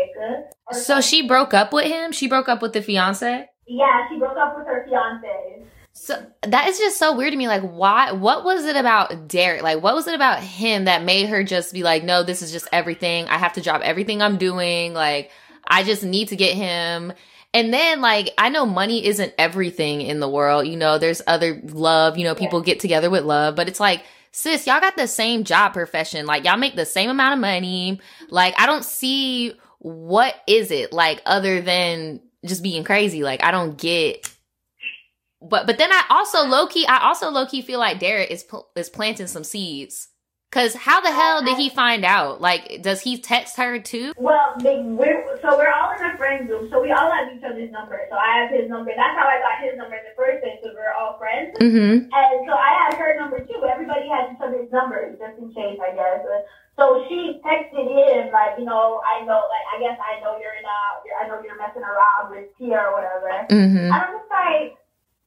So 0.72 1.02
she 1.02 1.28
broke 1.28 1.54
up 1.54 1.74
with 1.74 1.86
him? 1.86 2.12
She 2.12 2.28
broke 2.28 2.50
up 2.50 2.62
with 2.62 2.74
the 2.74 2.82
fiance? 2.82 3.48
Yeah, 3.68 4.10
she 4.10 4.18
broke 4.18 4.38
up 4.38 4.58
with 4.58 4.68
her 4.68 4.86
fiance. 4.88 5.66
So 5.94 6.26
that 6.44 6.68
is 6.68 6.80
just 6.80 6.98
so 6.98 7.16
weird 7.16 7.32
to 7.32 7.38
me. 7.38 7.48
Like, 7.48 7.62
why? 7.62 8.12
What 8.12 8.44
was 8.44 8.66
it 8.66 8.76
about 8.76 9.28
Derek? 9.28 9.62
Like, 9.62 9.84
what 9.84 9.94
was 9.94 10.08
it 10.08 10.16
about 10.16 10.40
him 10.42 10.86
that 10.86 11.04
made 11.04 11.30
her 11.30 11.44
just 11.44 11.74
be 11.74 11.84
like, 11.84 12.04
no, 12.04 12.24
this 12.24 12.42
is 12.42 12.52
just 12.52 12.68
everything. 12.72 13.28
I 13.28 13.38
have 13.38 13.54
to 13.54 13.62
drop 13.62 13.82
everything 13.82 14.22
I'm 14.22 14.38
doing. 14.38 14.94
Like, 14.94 15.32
I 15.68 15.84
just 15.84 16.04
need 16.04 16.30
to 16.30 16.36
get 16.36 16.56
him. 16.56 17.14
And 17.54 17.74
then, 17.74 18.00
like, 18.00 18.34
I 18.38 18.50
know 18.50 18.66
money 18.66 19.06
isn't 19.06 19.34
everything 19.38 20.02
in 20.02 20.22
the 20.22 20.30
world. 20.30 20.68
You 20.68 20.78
know, 20.78 20.98
there's 20.98 21.22
other 21.28 21.62
love. 21.66 22.18
You 22.18 22.24
know, 22.24 22.36
people 22.36 22.62
get 22.62 22.80
together 22.80 23.10
with 23.10 23.26
love, 23.26 23.56
but 23.56 23.68
it's 23.68 23.80
like, 23.80 24.04
sis, 24.32 24.66
y'all 24.66 24.80
got 24.80 24.96
the 24.96 25.08
same 25.08 25.44
job 25.44 25.74
profession. 25.74 26.26
Like, 26.26 26.46
y'all 26.46 26.58
make 26.58 26.76
the 26.76 26.86
same 26.86 27.10
amount 27.10 27.34
of 27.34 27.40
money. 27.42 28.00
Like, 28.30 28.58
I 28.58 28.66
don't 28.66 28.86
see 28.86 29.54
what 29.80 30.36
is 30.48 30.72
it 30.72 30.94
like 30.94 31.22
other 31.26 31.60
than 31.60 32.22
just 32.46 32.64
being 32.64 32.86
crazy. 32.86 33.24
Like, 33.24 33.44
I 33.44 33.52
don't 33.52 33.78
get 33.78 34.31
but 35.42 35.66
but 35.68 35.78
then 35.78 35.92
I 35.92 36.04
also 36.10 36.44
low 36.44 36.68
key 36.68 36.86
I 36.88 37.08
also 37.08 37.30
low 37.30 37.46
key 37.46 37.62
feel 37.62 37.80
like 37.80 38.00
Derek 38.00 38.30
is 38.32 38.44
pl- 38.44 38.70
is 38.76 38.90
planting 38.90 39.28
some 39.28 39.44
seeds. 39.44 40.10
Cause 40.52 40.76
how 40.76 41.00
the 41.00 41.16
hell 41.16 41.40
did 41.40 41.56
he 41.56 41.72
find 41.72 42.04
out? 42.04 42.44
Like, 42.44 42.84
does 42.84 43.00
he 43.00 43.16
text 43.16 43.56
her 43.56 43.80
too? 43.80 44.12
Well, 44.20 44.52
they, 44.60 44.84
we're, 44.84 45.40
so 45.40 45.56
we're 45.56 45.72
all 45.72 45.96
in 45.96 46.04
a 46.04 46.12
friend 46.20 46.44
group, 46.44 46.68
so 46.68 46.84
we 46.84 46.92
all 46.92 47.08
have 47.08 47.32
each 47.32 47.40
other's 47.40 47.72
number. 47.72 47.96
So 48.12 48.20
I 48.20 48.44
have 48.44 48.52
his 48.52 48.68
number. 48.68 48.92
That's 48.92 49.16
how 49.16 49.32
I 49.32 49.40
got 49.40 49.64
his 49.64 49.80
number 49.80 49.96
in 49.96 50.04
the 50.04 50.16
first 50.20 50.44
place, 50.44 50.60
because 50.60 50.76
we're 50.76 50.92
all 50.92 51.16
friends. 51.16 51.56
Mm-hmm. 51.56 52.12
And 52.12 52.36
so 52.44 52.52
I 52.52 52.72
had 52.84 53.00
her 53.00 53.16
number 53.16 53.40
too. 53.40 53.64
Everybody 53.64 54.12
has 54.12 54.36
each 54.36 54.44
other's 54.44 54.68
numbers, 54.76 55.16
just 55.24 55.40
in 55.40 55.56
case, 55.56 55.80
I 55.80 55.96
guess. 55.96 56.20
So 56.76 57.08
she 57.08 57.40
texted 57.48 57.88
him, 57.88 58.36
like, 58.36 58.60
you 58.60 58.68
know, 58.68 59.00
I 59.08 59.24
know, 59.24 59.48
like, 59.48 59.68
I 59.72 59.80
guess 59.80 59.96
I 60.04 60.20
know 60.20 60.36
you're 60.36 60.60
in 60.60 60.68
a, 60.68 60.80
I 61.16 61.32
know 61.32 61.40
you're 61.40 61.56
messing 61.56 61.88
around 61.88 62.28
with 62.28 62.52
Tia 62.60 62.76
or 62.76 62.92
whatever. 62.92 63.32
Mm-hmm. 63.48 63.88
And 63.88 63.96
I'm 63.96 64.20
just 64.20 64.28
like, 64.28 64.76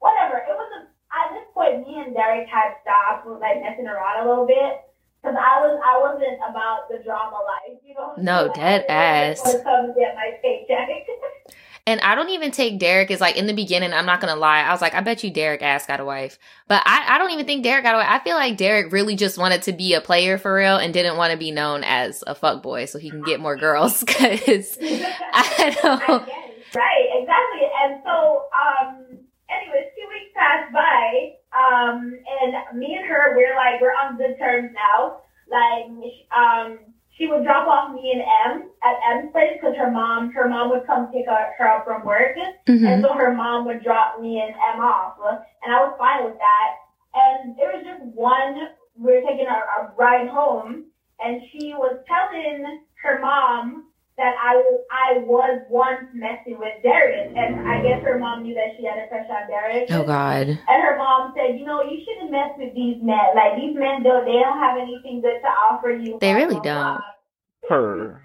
whatever. 0.05 0.37
It 0.45 0.53
was 0.53 0.71
a, 0.77 0.81
at 1.17 1.33
this 1.33 1.49
point, 1.57 1.89
me 1.89 2.05
and 2.05 2.13
Derek 2.13 2.47
had 2.47 2.77
stopped 2.85 3.25
like 3.41 3.65
messing 3.65 3.89
around 3.89 4.27
a 4.27 4.29
little 4.29 4.47
bit 4.47 4.85
because 5.17 5.37
I 5.41 5.65
was 5.65 5.81
I 5.81 5.97
wasn't 5.97 6.37
about 6.45 6.93
the 6.93 7.01
drama 7.03 7.41
life, 7.41 7.81
you 7.81 7.95
know. 7.97 8.13
No, 8.21 8.53
dead 8.55 8.85
ass. 8.89 9.41
To 9.41 9.65
come 9.65 9.97
get 9.97 10.15
my 10.15 10.37
paycheck. 10.43 10.89
And 11.87 12.01
I 12.01 12.15
don't 12.15 12.31
even 12.31 12.51
take 12.51 12.79
Derek 12.79 13.11
as 13.11 13.21
like 13.21 13.37
in 13.37 13.47
the 13.47 13.53
beginning, 13.53 13.93
I'm 13.93 14.07
not 14.07 14.19
gonna 14.19 14.37
lie. 14.37 14.63
I 14.63 14.73
was 14.73 14.81
like, 14.81 14.95
I 14.95 15.03
bet 15.03 15.23
you 15.23 15.31
Derek 15.31 15.61
ass 15.61 15.85
got 15.85 16.01
a 16.01 16.05
wife. 16.05 16.39
But 16.67 16.83
I, 16.87 17.15
I 17.15 17.19
don't 17.19 17.31
even 17.33 17.45
think 17.45 17.63
Derek 17.63 17.85
got 17.85 17.95
a 17.95 17.99
wife. 17.99 18.07
I 18.09 18.25
feel 18.25 18.37
like 18.37 18.57
Derek 18.57 18.91
really 18.91 19.17
just 19.17 19.37
wanted 19.37 19.61
to 19.65 19.73
be 19.75 19.93
a 19.93 20.01
player 20.01 20.39
for 20.39 20.55
real 20.55 20.79
and 20.79 20.95
didn't 20.95 21.19
want 21.19 21.33
to 21.33 21.37
be 21.37 21.51
known 21.51 21.85
as 21.85 22.25
a 22.27 22.35
fuck 22.35 22.63
boy 22.63 22.87
so 22.87 22.99
he 22.99 23.11
can 23.11 23.21
get 23.21 23.39
more 23.39 23.55
girls. 23.55 24.03
Cause 24.09 24.79
I 24.81 25.77
don't 25.83 26.03
I. 26.09 26.45
Right, 26.75 27.07
exactly. 27.21 27.69
And 27.85 28.01
so, 28.03 28.49
um, 28.51 29.19
anyways, 29.51 29.93
two 29.95 30.09
weeks 30.09 30.34
passed 30.45 30.73
by, 30.73 31.33
um, 31.57 32.13
and 32.43 32.79
me 32.79 32.97
and 32.97 33.07
her, 33.09 33.35
we're 33.37 33.57
like, 33.57 33.81
we're 33.81 33.97
on 33.97 34.17
good 34.17 34.37
terms 34.39 34.71
now. 34.75 35.17
Like, 35.49 35.89
um, 36.37 36.79
she 37.17 37.27
would 37.29 37.45
drop 37.45 37.67
off 37.69 37.95
me 37.95 38.13
and 38.13 38.23
M 38.53 38.69
at 38.83 39.17
M's 39.17 39.31
place 39.33 39.57
because 39.61 39.77
her 39.77 39.91
mom, 39.91 40.31
her 40.35 40.49
mom 40.49 40.71
would 40.71 40.85
come 40.87 41.07
pick 41.13 41.25
her, 41.27 41.47
her 41.59 41.69
up 41.69 41.85
from 41.85 42.05
work. 42.05 42.35
Mhm. 42.67 42.87
And 42.87 43.03
so 43.03 43.13
her 43.13 43.33
mom 43.33 43.65
would 43.67 43.83
drop 43.83 44.21
me 44.21 44.41
and 44.41 44.53
M 44.75 44.81
off. 44.81 45.15
And 45.63 45.73
I 45.73 45.79
was 45.81 45.95
fine 45.97 46.25
with 46.25 46.37
that. 46.39 46.69
And 47.15 47.55
there 47.57 47.71
was 47.73 47.85
just 47.85 48.03
one, 48.15 48.67
we 48.97 49.13
were 49.13 49.23
taking 49.23 49.47
a, 49.47 49.53
a 49.53 49.93
ride 49.97 50.29
home, 50.29 50.83
and 51.21 51.41
she 51.51 51.73
was 51.75 51.97
telling 52.09 52.79
her 53.03 53.19
mom 53.21 53.85
that 54.17 54.35
I, 54.39 54.63
I 54.91 55.19
was 55.27 55.63
once 55.69 56.07
messing 56.15 56.59
with 56.59 56.79
Darius. 56.83 57.35
And 57.35 57.67
I 57.67 57.83
guess 57.83 58.03
her 58.05 58.19
mom 58.19 58.45
knew 58.45 58.55
that 58.55 58.79
she 58.79 58.87
had 58.87 58.99
a 58.99 59.09
crush 59.09 59.27
on 59.29 59.51
Darius. 59.51 59.91
Oh 59.91 60.05
God. 60.05 60.47
And 60.47 60.83
her 60.83 60.97
mom 60.97 61.35
said, 61.35 61.59
you 61.59 61.67
know, 61.67 61.83
you 61.83 61.99
shouldn't 62.05 62.31
mess 62.31 62.55
with 62.57 62.75
these 62.75 63.03
men. 63.03 63.35
Like, 63.35 63.57
these 63.57 63.75
men, 63.75 64.03
don't, 64.03 64.25
they 64.25 64.39
don't 64.39 64.59
have 64.59 64.79
anything 64.79 65.21
good 65.21 65.43
to 65.43 65.51
offer 65.67 65.91
you. 65.91 66.19
They 66.21 66.33
really 66.35 66.55
blah, 66.55 66.63
blah. 66.63 66.99
don't. 66.99 67.71
Her. 67.71 68.23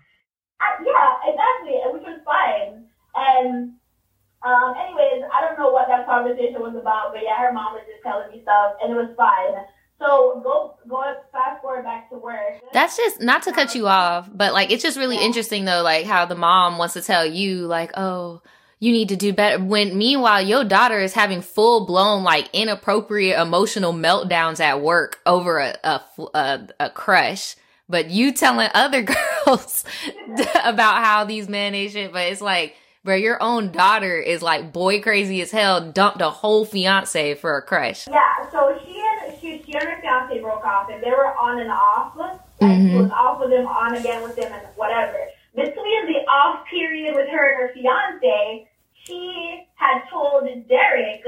I, 0.62 0.68
yeah, 0.86 1.10
exactly, 1.26 1.80
which 1.94 2.04
was 2.04 2.20
fine. 2.28 2.86
And 3.16 3.74
um, 4.44 4.76
anyways, 4.78 5.24
I 5.34 5.42
don't 5.42 5.58
know 5.58 5.72
what 5.72 5.88
that 5.88 6.06
conversation 6.06 6.62
was 6.62 6.76
about, 6.76 7.12
but 7.12 7.24
yeah, 7.24 7.40
her 7.40 7.52
mom 7.52 7.74
was 7.74 7.84
just 7.90 8.04
telling 8.04 8.32
me 8.32 8.44
stuff, 8.44 8.80
and 8.84 8.94
it 8.94 9.00
was 9.00 9.12
fine. 9.18 9.58
So 10.00 10.40
go 10.44 10.76
go 10.88 11.04
fast 11.32 11.62
forward 11.62 11.84
back 11.84 12.10
to 12.10 12.18
work. 12.18 12.62
That's 12.72 12.96
just 12.96 13.22
not 13.22 13.44
to 13.44 13.52
cut 13.52 13.76
you 13.76 13.88
off, 13.88 14.30
but 14.34 14.54
like 14.54 14.72
it's 14.72 14.82
just 14.82 14.98
really 14.98 15.18
interesting 15.18 15.66
though, 15.66 15.82
like 15.82 16.06
how 16.06 16.26
the 16.26 16.36
mom 16.36 16.78
wants 16.78 16.94
to 16.94 17.02
tell 17.02 17.26
you, 17.26 17.68
like, 17.68 17.92
oh, 17.98 18.42
you 18.80 18.94
need 18.94 19.10
to 19.10 19.18
do 19.18 19.34
better. 19.34 19.62
When 19.62 19.98
meanwhile 19.98 20.42
your 20.42 20.64
daughter 20.64 21.00
is 21.00 21.14
having 21.14 21.42
full 21.42 21.86
blown 21.86 22.24
like 22.24 22.50
inappropriate 22.54 23.38
emotional 23.38 23.92
meltdowns 23.92 24.62
at 24.62 24.82
work 24.82 25.20
over 25.26 25.60
a 25.60 25.76
a, 25.84 26.02
a, 26.34 26.68
a 26.80 26.90
crush, 26.92 27.58
but 27.90 28.10
you 28.10 28.32
telling 28.32 28.70
other 28.74 29.02
girls 29.46 29.84
about 30.64 31.04
how 31.04 31.26
these 31.26 31.50
men 31.50 31.76
ain't 31.76 31.92
shit. 31.92 32.14
But 32.14 32.28
it's 32.28 32.40
like, 32.40 32.78
bro, 33.04 33.16
your 33.16 33.44
own 33.44 33.74
daughter 33.74 34.18
is 34.18 34.42
like 34.42 34.72
boy 34.72 35.02
crazy 35.02 35.42
as 35.42 35.52
hell, 35.52 35.92
dumped 35.92 36.22
a 36.22 36.30
whole 36.30 36.64
fiance 36.64 37.36
for 37.36 37.58
a 37.58 37.62
crush. 37.62 38.08
Yeah, 38.08 38.50
so 38.50 38.80
she 38.86 39.09
she, 39.58 39.64
she 39.66 39.74
and 39.78 39.84
her 39.88 40.02
fiance 40.02 40.40
broke 40.40 40.64
off, 40.66 40.90
and 40.90 41.04
they 41.04 41.12
were 41.12 41.36
on 41.38 41.60
and 41.60 41.72
off. 41.72 42.16
Like 42.16 42.40
Mhm. 42.62 42.92
she 42.92 42.96
was 42.98 43.12
off 43.12 43.40
with 43.40 43.52
him, 43.52 43.68
on 43.68 43.96
again 43.96 44.22
with 44.22 44.38
him, 44.38 44.52
and 44.52 44.68
whatever. 44.76 45.18
Between 45.56 46.06
the 46.06 46.20
off 46.28 46.66
period 46.68 47.16
with 47.16 47.28
her 47.30 47.52
and 47.52 47.62
her 47.62 47.74
fiance, 47.74 48.70
she 49.06 49.66
had 49.76 50.02
told 50.10 50.44
Derek 50.68 51.24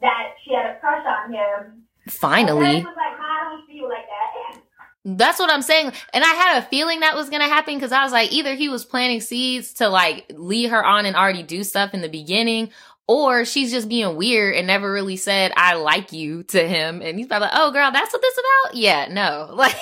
that 0.00 0.34
she 0.44 0.54
had 0.54 0.66
a 0.66 0.74
crush 0.80 1.04
on 1.06 1.32
him. 1.32 1.82
Finally. 2.08 2.82
Like, 2.82 2.84
"Nah, 2.84 2.90
I 2.90 3.44
don't 3.50 3.66
see 3.66 3.74
you 3.74 3.88
like 3.88 4.06
that." 4.06 4.60
That's 5.04 5.38
what 5.38 5.50
I'm 5.50 5.62
saying. 5.62 5.92
And 6.12 6.24
I 6.24 6.28
had 6.28 6.58
a 6.58 6.62
feeling 6.62 7.00
that 7.00 7.14
was 7.14 7.30
going 7.30 7.42
to 7.42 7.48
happen 7.48 7.74
because 7.74 7.92
I 7.92 8.02
was 8.02 8.12
like, 8.12 8.32
either 8.32 8.54
he 8.54 8.68
was 8.68 8.84
planting 8.84 9.20
seeds 9.20 9.72
to 9.74 9.88
like 9.88 10.26
lead 10.34 10.70
her 10.70 10.84
on 10.84 11.06
and 11.06 11.14
already 11.14 11.44
do 11.44 11.62
stuff 11.62 11.94
in 11.94 12.00
the 12.00 12.08
beginning, 12.08 12.70
or 13.08 13.44
she's 13.44 13.70
just 13.70 13.88
being 13.88 14.16
weird 14.16 14.56
and 14.56 14.66
never 14.66 14.90
really 14.90 15.16
said, 15.16 15.52
I 15.56 15.74
like 15.74 16.12
you 16.12 16.42
to 16.44 16.66
him. 16.66 17.02
And 17.02 17.18
he's 17.18 17.28
probably 17.28 17.48
like, 17.48 17.56
oh, 17.56 17.70
girl, 17.70 17.90
that's 17.92 18.12
what 18.12 18.22
this 18.22 18.38
about? 18.38 18.76
Yeah, 18.76 19.08
no. 19.10 19.50
Like, 19.56 19.76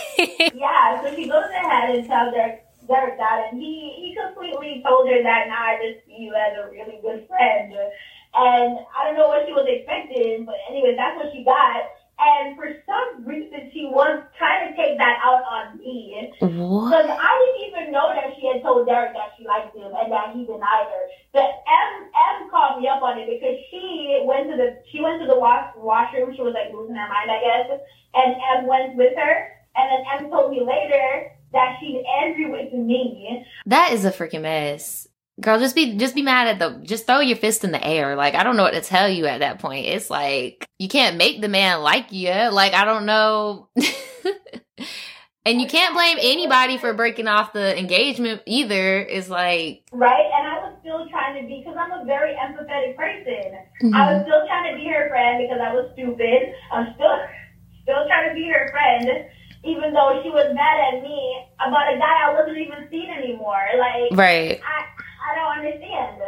Yeah, 0.54 1.02
so 1.02 1.14
she 1.14 1.26
goes 1.28 1.48
ahead 1.50 1.96
and 1.96 2.06
tells 2.06 2.34
Derek, 2.34 2.64
Derek 2.86 3.16
that, 3.18 3.48
and 3.50 3.60
he, 3.60 3.94
he 3.96 4.14
completely 4.14 4.82
told 4.86 5.08
her 5.08 5.22
that, 5.22 5.48
nah, 5.48 5.72
I 5.72 5.78
just 5.80 6.06
see 6.06 6.22
you 6.24 6.34
as 6.34 6.52
a 6.58 6.70
really 6.70 7.00
good 7.02 7.26
friend. 7.28 7.72
And 8.34 8.78
I 8.92 9.04
don't 9.06 9.16
know 9.16 9.28
what 9.28 9.46
she 9.46 9.52
was 9.52 9.66
expecting, 9.68 10.44
but 10.44 10.56
anyway, 10.68 10.94
that's 10.96 11.16
what 11.16 11.32
she 11.32 11.44
got. 11.44 11.82
And 12.18 12.56
for 12.56 12.70
some 12.86 13.26
reason, 13.26 13.70
she 13.72 13.86
was 13.86 14.22
trying 14.38 14.70
to 14.70 14.76
take 14.76 14.98
that 14.98 15.18
out 15.24 15.42
on 15.42 15.78
me. 15.78 16.30
Because 16.38 17.08
I 17.10 17.30
didn't 17.40 17.62
even 17.68 17.92
know 17.92 18.12
that 18.14 18.36
she 18.38 18.46
had 18.46 18.62
told 18.62 18.86
Derek 18.86 19.14
that 19.14 19.34
she 19.36 19.44
liked 19.44 19.74
him 19.74 19.90
and 19.90 20.12
that 20.12 20.30
he 20.34 20.46
denied 20.46 20.86
her. 20.92 21.04
But 21.32 21.50
M 21.66 22.03
Me 22.80 22.88
up 22.88 23.02
on 23.02 23.18
it 23.18 23.28
because 23.28 23.56
she 23.70 24.22
went 24.24 24.50
to 24.50 24.56
the 24.56 24.82
she 24.90 25.00
went 25.00 25.20
to 25.20 25.26
the 25.26 25.38
wash, 25.38 25.72
washroom. 25.76 26.34
She 26.34 26.42
was 26.42 26.54
like 26.54 26.72
losing 26.72 26.96
her 26.96 27.08
mind, 27.08 27.30
I 27.30 27.40
guess. 27.40 27.80
And 28.14 28.34
M 28.58 28.66
went 28.66 28.96
with 28.96 29.16
her. 29.16 29.48
And 29.76 29.90
then 29.90 30.24
M 30.24 30.30
told 30.30 30.50
me 30.50 30.60
later 30.60 31.32
that 31.52 31.76
she's 31.80 32.02
angry 32.22 32.50
with 32.50 32.72
me. 32.72 33.44
That 33.66 33.92
is 33.92 34.04
a 34.04 34.10
freaking 34.10 34.42
mess. 34.42 35.08
Girl, 35.40 35.58
just 35.58 35.74
be 35.74 35.96
just 35.96 36.14
be 36.14 36.22
mad 36.22 36.46
at 36.46 36.58
the 36.60 36.80
just 36.84 37.06
throw 37.06 37.18
your 37.18 37.36
fist 37.36 37.64
in 37.64 37.72
the 37.72 37.84
air. 37.84 38.14
Like 38.14 38.34
I 38.34 38.44
don't 38.44 38.56
know 38.56 38.62
what 38.62 38.74
to 38.74 38.80
tell 38.80 39.08
you 39.08 39.26
at 39.26 39.40
that 39.40 39.58
point. 39.58 39.86
It's 39.86 40.08
like 40.08 40.68
you 40.78 40.88
can't 40.88 41.16
make 41.16 41.40
the 41.40 41.48
man 41.48 41.80
like 41.80 42.12
you. 42.12 42.30
Like 42.30 42.72
I 42.72 42.84
don't 42.84 43.04
know. 43.04 43.68
and 45.44 45.60
you 45.60 45.66
can't 45.66 45.94
blame 45.94 46.18
anybody 46.20 46.78
for 46.78 46.94
breaking 46.94 47.26
off 47.26 47.52
the 47.52 47.76
engagement 47.76 48.42
either. 48.46 49.00
It's 49.00 49.28
like 49.28 49.82
right. 49.92 50.30
And 50.38 50.43
still 50.84 51.08
trying 51.08 51.40
to 51.40 51.48
be 51.48 51.64
because 51.64 51.80
I'm 51.80 51.96
a 51.96 52.04
very 52.04 52.36
empathetic 52.36 52.94
person. 52.94 53.56
Mm-hmm. 53.80 53.96
I 53.96 54.12
was 54.12 54.28
still 54.28 54.44
trying 54.44 54.68
to 54.68 54.76
be 54.76 54.84
her 54.92 55.08
friend 55.08 55.40
because 55.40 55.64
I 55.64 55.72
was 55.72 55.88
stupid. 55.96 56.52
I'm 56.68 56.92
still 56.94 57.16
still 57.82 58.04
trying 58.04 58.28
to 58.28 58.34
be 58.36 58.44
her 58.52 58.68
friend 58.68 59.32
even 59.64 59.94
though 59.94 60.20
she 60.22 60.30
was 60.30 60.52
mad 60.54 60.76
at 60.92 61.02
me 61.02 61.46
about 61.56 61.92
a 61.92 61.96
guy 61.96 62.28
I 62.28 62.34
wasn't 62.34 62.58
even 62.58 62.86
seeing 62.90 63.10
anymore. 63.10 63.64
Like, 63.78 64.12
right. 64.12 64.60
I, 64.60 64.84
I 65.24 65.34
don't 65.34 65.64
understand. 65.64 66.20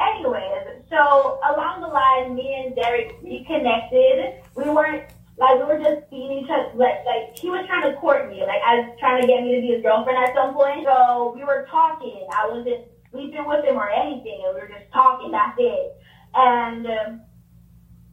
Anyways, 0.00 0.88
so 0.88 1.38
along 1.44 1.82
the 1.82 1.88
line, 1.88 2.34
me 2.34 2.64
and 2.64 2.74
Derek 2.74 3.20
reconnected. 3.22 4.40
We 4.56 4.64
weren't 4.70 5.04
like 5.36 5.56
we 5.60 5.64
were 5.64 5.78
just 5.78 6.08
seeing 6.08 6.40
each 6.40 6.50
other. 6.50 6.72
Like 6.74 7.04
like 7.04 7.36
he 7.36 7.50
was 7.50 7.66
trying 7.66 7.92
to 7.92 8.00
court 8.00 8.30
me. 8.30 8.40
Like 8.40 8.62
I 8.64 8.80
was 8.80 8.96
trying 8.98 9.20
to 9.20 9.26
get 9.26 9.42
me 9.42 9.56
to 9.56 9.60
be 9.60 9.74
his 9.74 9.82
girlfriend 9.82 10.16
at 10.16 10.34
some 10.34 10.54
point. 10.54 10.86
So 10.88 11.34
we 11.36 11.44
were 11.44 11.66
talking. 11.70 12.26
I 12.32 12.48
wasn't 12.48 12.88
sleeping 13.10 13.44
with 13.46 13.64
him 13.64 13.76
or 13.76 13.90
anything. 13.90 14.42
And 14.46 14.54
We 14.54 14.60
were 14.60 14.68
just 14.68 14.90
talking. 14.92 15.30
That's 15.30 15.56
it. 15.58 15.96
And 16.34 16.86
um, 16.86 17.20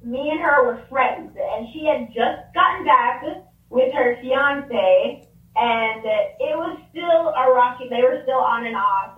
me 0.04 0.30
and 0.30 0.40
her 0.40 0.66
were 0.66 0.82
friends. 0.90 1.36
And 1.38 1.68
she 1.74 1.86
had 1.86 2.08
just 2.08 2.54
gotten 2.54 2.86
back 2.86 3.24
with 3.70 3.94
her 3.94 4.18
fiance 4.22 5.28
and 5.60 6.06
it 6.06 6.56
was 6.56 6.80
still 6.92 7.30
a 7.30 7.52
rocky. 7.52 7.90
They 7.90 8.02
were 8.02 8.22
still 8.24 8.38
on 8.38 8.66
and 8.66 8.76
off. 8.76 9.18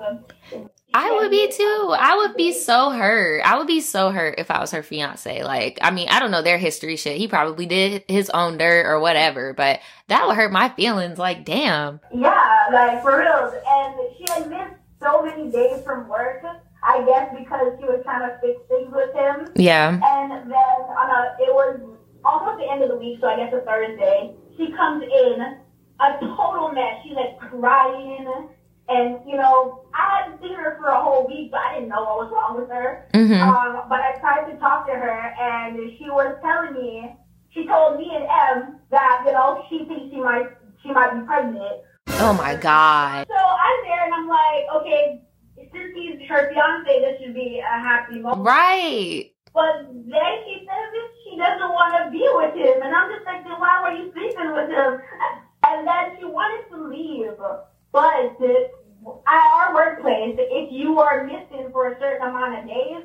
I 0.94 1.12
would 1.12 1.30
be 1.30 1.52
too. 1.52 1.96
I 1.98 2.16
would 2.18 2.36
be 2.36 2.54
so 2.54 2.92
hurt. 2.92 3.42
I 3.46 3.58
would 3.58 3.68
be 3.68 3.82
so 3.82 4.10
hurt 4.10 4.36
if 4.40 4.50
I 4.50 4.60
was 4.60 4.72
her 4.72 4.82
fiance. 4.82 5.44
Like, 5.44 5.78
I 5.82 5.92
mean, 5.92 6.08
I 6.10 6.20
don't 6.20 6.32
know 6.32 6.42
their 6.42 6.58
history 6.58 6.96
shit. 6.96 7.18
He 7.18 7.28
probably 7.28 7.66
did 7.66 8.06
his 8.08 8.30
own 8.30 8.58
dirt 8.58 8.86
or 8.86 9.00
whatever, 9.00 9.54
but 9.54 9.82
that 10.08 10.26
would 10.28 10.36
hurt 10.36 10.52
my 10.52 10.70
feelings. 10.70 11.20
Like, 11.20 11.46
damn. 11.46 12.00
Yeah, 12.14 12.70
like 12.72 13.02
for 13.04 13.20
real. 13.20 13.54
And 13.68 13.96
she 14.18 14.26
had 14.32 14.50
missed 14.50 14.79
so 15.02 15.24
many 15.24 15.50
days 15.52 15.84
from 15.84 16.08
work. 16.08 16.44
I 16.82 17.04
guess 17.04 17.36
because 17.38 17.74
she 17.78 17.86
was 17.86 18.00
trying 18.04 18.30
to 18.30 18.40
fix 18.40 18.62
things 18.70 18.88
with 18.94 19.14
him. 19.14 19.52
Yeah. 19.56 19.90
And 19.92 20.32
then 20.32 20.78
on 20.96 21.10
a, 21.12 21.36
it 21.44 21.54
was 21.54 21.80
almost 22.24 22.60
the 22.60 22.72
end 22.72 22.82
of 22.84 22.90
the 22.90 22.96
week, 22.96 23.20
so 23.20 23.28
I 23.28 23.36
guess 23.36 23.54
a 23.54 23.60
Thursday. 23.62 24.34
She 24.56 24.72
comes 24.72 25.04
in 25.04 25.60
a 26.00 26.20
total 26.20 26.72
mess. 26.72 27.04
She's 27.04 27.16
like 27.16 27.38
crying 27.38 28.50
and, 28.90 29.20
you 29.26 29.38
know, 29.38 29.86
I 29.94 30.24
hadn't 30.24 30.42
seen 30.42 30.56
her 30.56 30.76
for 30.80 30.88
a 30.88 31.02
whole 31.02 31.28
week, 31.28 31.52
but 31.52 31.60
I 31.60 31.76
didn't 31.76 31.90
know 31.90 32.02
what 32.02 32.26
was 32.26 32.32
wrong 32.34 32.60
with 32.60 32.70
her. 32.70 33.08
Mm-hmm. 33.14 33.48
Um, 33.48 33.86
but 33.88 34.02
I 34.02 34.18
tried 34.20 34.50
to 34.52 34.58
talk 34.58 34.88
to 34.88 34.94
her, 34.94 35.34
and 35.40 35.78
she 36.00 36.10
was 36.10 36.36
telling 36.42 36.74
me, 36.74 37.16
she 37.54 37.68
told 37.68 38.00
me 38.00 38.10
and 38.16 38.26
Em 38.26 38.80
that, 38.90 39.24
you 39.26 39.32
know, 39.32 39.64
she 39.70 39.86
thinks 39.86 40.10
she 40.10 40.20
might, 40.20 40.50
she 40.82 40.92
might 40.92 41.14
be 41.14 41.22
pregnant. 41.26 41.86
Oh 42.22 42.34
my 42.34 42.56
God. 42.56 43.28
So 43.30 43.36
I'm 43.36 43.80
there, 43.86 44.04
and 44.06 44.14
I'm 44.14 44.28
like, 44.28 44.66
okay, 44.76 45.22
since 45.56 45.94
he's 45.96 46.28
her 46.28 46.52
fiance, 46.52 47.00
this 47.00 47.22
should 47.22 47.34
be 47.34 47.60
a 47.60 47.80
happy 47.80 48.20
moment. 48.20 48.46
Right. 48.46 49.32
But 49.54 49.88
then 49.88 50.34
she 50.46 50.68
says 50.68 50.88
that 50.94 51.10
she 51.24 51.38
doesn't 51.38 51.70
want 51.70 51.96
to 52.04 52.12
be 52.12 52.28
with 52.36 52.56
him, 52.56 52.82
and 52.84 52.94
I'm 52.94 53.10
just 53.12 53.26
like, 53.26 53.44
then 53.44 53.60
why 53.60 53.82
were 53.82 53.96
you 53.96 54.12
sleeping 54.12 54.52
with 54.54 54.70
him? 54.70 55.00
And 55.66 55.88
then 55.88 56.18
she 56.20 56.26
wanted 56.26 56.70
to 56.76 56.88
leave. 56.88 57.40
But 57.92 58.36
at 59.28 59.52
our 59.56 59.74
workplace, 59.74 60.36
if 60.38 60.72
you 60.72 61.00
are 61.00 61.24
missing 61.26 61.70
for 61.72 61.88
a 61.88 62.00
certain 62.00 62.28
amount 62.28 62.60
of 62.60 62.68
days, 62.68 63.04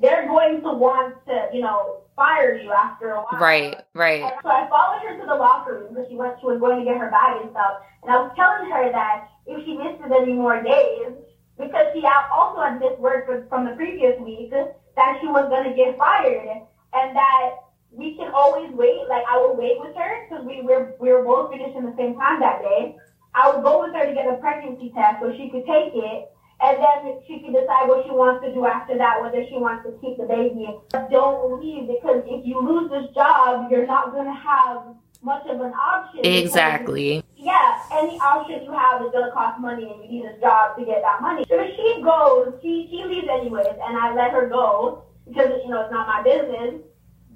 they're 0.00 0.26
going 0.26 0.60
to 0.62 0.72
want 0.72 1.16
to, 1.26 1.48
you 1.52 1.60
know, 1.60 2.02
fire 2.14 2.56
you 2.56 2.72
after 2.72 3.10
a 3.12 3.20
while. 3.22 3.40
Right, 3.40 3.76
right. 3.94 4.22
And 4.22 4.32
so 4.42 4.48
I 4.48 4.68
followed 4.68 5.02
her 5.06 5.20
to 5.20 5.26
the 5.26 5.34
locker 5.34 5.74
room 5.74 5.94
because 5.94 6.08
she 6.08 6.16
went, 6.16 6.40
she 6.40 6.46
was 6.46 6.60
going 6.60 6.78
to 6.78 6.84
get 6.84 6.98
her 6.98 7.10
bag 7.10 7.42
and 7.42 7.50
stuff. 7.50 7.82
And 8.02 8.10
I 8.12 8.16
was 8.16 8.32
telling 8.36 8.70
her 8.70 8.90
that 8.92 9.28
if 9.46 9.64
she 9.64 9.76
misses 9.76 10.10
any 10.10 10.32
more 10.32 10.62
days, 10.62 11.12
because 11.58 11.86
she 11.94 12.04
also 12.32 12.60
had 12.60 12.80
missed 12.80 12.98
work 12.98 13.28
from 13.48 13.64
the 13.64 13.72
previous 13.76 14.18
week, 14.20 14.50
that 14.50 15.18
she 15.20 15.26
was 15.26 15.48
going 15.48 15.68
to 15.68 15.74
get 15.76 15.96
fired, 15.96 16.48
and 16.92 17.16
that 17.16 17.56
we 17.90 18.16
can 18.16 18.30
always 18.32 18.70
wait. 18.72 19.08
Like 19.08 19.24
I 19.28 19.38
will 19.38 19.56
wait 19.56 19.80
with 19.80 19.94
her 19.96 20.26
because 20.28 20.44
we 20.44 20.62
were 20.62 20.94
we 21.00 21.12
were 21.12 21.24
both 21.24 21.52
finishing 21.52 21.84
the 21.84 21.94
same 21.96 22.14
time 22.16 22.40
that 22.40 22.60
day. 22.60 22.96
I 23.34 23.52
would 23.52 23.62
go 23.62 23.80
with 23.84 23.94
her 23.94 24.06
to 24.06 24.14
get 24.14 24.26
a 24.28 24.36
pregnancy 24.36 24.92
test 24.94 25.20
so 25.20 25.32
she 25.36 25.50
could 25.50 25.66
take 25.66 25.92
it, 25.92 26.32
and 26.60 26.78
then 26.80 27.20
she 27.26 27.40
could 27.40 27.52
decide 27.52 27.88
what 27.88 28.04
she 28.04 28.10
wants 28.10 28.44
to 28.44 28.52
do 28.52 28.64
after 28.64 28.96
that, 28.96 29.20
whether 29.20 29.44
she 29.48 29.60
wants 29.60 29.84
to 29.84 29.92
keep 30.00 30.16
the 30.16 30.24
baby. 30.24 30.72
Don't 31.12 31.60
leave 31.60 31.88
because 31.88 32.24
if 32.24 32.46
you 32.46 32.60
lose 32.60 32.90
this 32.90 33.12
job, 33.14 33.70
you're 33.70 33.86
not 33.86 34.12
going 34.12 34.24
to 34.24 34.40
have 34.40 34.96
much 35.22 35.44
of 35.46 35.60
an 35.60 35.72
option. 35.76 36.24
Exactly. 36.24 37.20
Because, 37.20 37.36
yeah, 37.36 37.82
any 37.92 38.16
option 38.20 38.64
you 38.64 38.72
have 38.72 39.02
is 39.02 39.12
going 39.12 39.26
to 39.26 39.32
cost 39.32 39.60
money, 39.60 39.84
and 39.84 40.00
you 40.04 40.08
need 40.08 40.24
a 40.24 40.40
job 40.40 40.78
to 40.78 40.84
get 40.84 41.02
that 41.02 41.20
money. 41.20 41.44
So 41.48 41.60
she 41.76 42.00
goes, 42.02 42.56
she 42.62 42.88
she 42.90 43.04
leaves 43.04 43.28
anyways, 43.28 43.76
and 43.76 43.96
I 43.96 44.14
let 44.14 44.32
her 44.32 44.48
go 44.48 45.04
because 45.28 45.52
you 45.62 45.68
know 45.68 45.82
it's 45.82 45.92
not 45.92 46.08
my 46.08 46.22
business. 46.22 46.80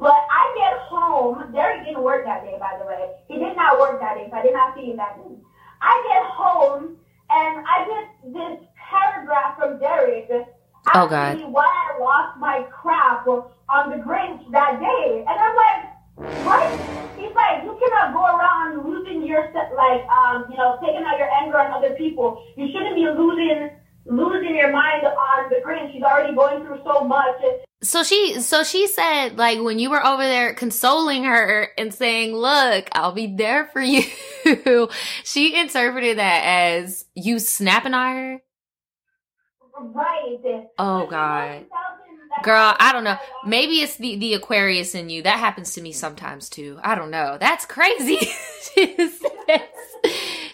But 0.00 0.16
I 0.16 0.42
get 0.56 0.80
home. 0.88 1.52
Derek 1.52 1.84
didn't 1.84 2.02
work 2.02 2.24
that 2.24 2.42
day, 2.42 2.56
by 2.58 2.78
the 2.80 2.86
way. 2.86 3.20
He 3.28 3.36
did 3.36 3.54
not 3.54 3.78
work 3.78 4.00
that 4.00 4.16
day, 4.16 4.28
so 4.30 4.36
I 4.38 4.42
did 4.42 4.54
not 4.54 4.74
see 4.74 4.90
him 4.90 4.96
that 4.96 5.16
day. 5.20 5.36
I 5.82 5.92
get 6.08 6.24
home 6.24 6.96
and 7.30 7.64
I 7.66 7.86
get 7.86 8.32
this 8.32 8.58
paragraph 8.90 9.56
from 9.56 9.78
Derek 9.78 10.28
oh, 10.94 11.08
God. 11.08 11.38
me 11.38 11.44
why 11.44 11.66
I 11.66 11.98
lost 11.98 12.38
my 12.38 12.66
crap 12.70 13.26
on 13.26 13.90
the 13.90 13.96
Grinch 13.96 14.50
that 14.52 14.80
day. 14.80 15.24
And 15.28 15.38
I'm 15.38 15.56
like, 15.56 16.44
what? 16.44 16.66
He's 17.18 17.34
like, 17.34 17.64
you 17.64 17.78
cannot 17.78 18.12
go 18.12 18.24
around 18.24 18.86
losing 18.86 19.26
your, 19.26 19.52
like, 19.76 20.02
um, 20.08 20.46
you 20.50 20.56
know, 20.56 20.78
taking 20.80 21.04
out 21.04 21.18
your 21.18 21.30
anger 21.30 21.58
on 21.58 21.72
other 21.72 21.94
people. 21.94 22.44
You 22.56 22.68
shouldn't 22.72 22.94
be 22.94 23.06
losing 23.06 23.70
losing 24.06 24.56
your 24.56 24.72
mind 24.72 25.04
on 25.06 25.50
the 25.50 25.56
Grinch. 25.64 25.92
She's 25.92 26.02
already 26.02 26.34
going 26.34 26.64
through 26.64 26.80
so 26.84 27.04
much. 27.04 27.36
So 27.82 28.02
she, 28.02 28.40
so 28.40 28.64
she 28.64 28.88
said, 28.88 29.38
like, 29.38 29.60
when 29.60 29.78
you 29.78 29.90
were 29.90 30.04
over 30.04 30.22
there 30.22 30.54
consoling 30.54 31.24
her 31.24 31.68
and 31.78 31.94
saying, 31.94 32.34
"Look, 32.34 32.88
I'll 32.92 33.12
be 33.12 33.34
there 33.34 33.66
for 33.66 33.80
you," 33.82 34.02
she 35.22 35.54
interpreted 35.54 36.18
that 36.18 36.42
as 36.44 37.04
you 37.14 37.38
snapping 37.38 37.94
at 37.94 38.12
her. 38.12 38.42
Right. 39.80 40.66
Oh 40.78 41.06
God. 41.06 41.64
Girl, 42.44 42.74
I 42.78 42.92
don't 42.92 43.04
know. 43.04 43.18
Maybe 43.44 43.80
it's 43.80 43.96
the, 43.96 44.16
the 44.16 44.34
Aquarius 44.34 44.94
in 44.94 45.10
you. 45.10 45.22
That 45.22 45.38
happens 45.38 45.74
to 45.74 45.80
me 45.80 45.92
sometimes 45.92 46.48
too. 46.48 46.78
I 46.82 46.94
don't 46.94 47.10
know. 47.10 47.36
That's 47.40 47.66
crazy. 47.66 48.18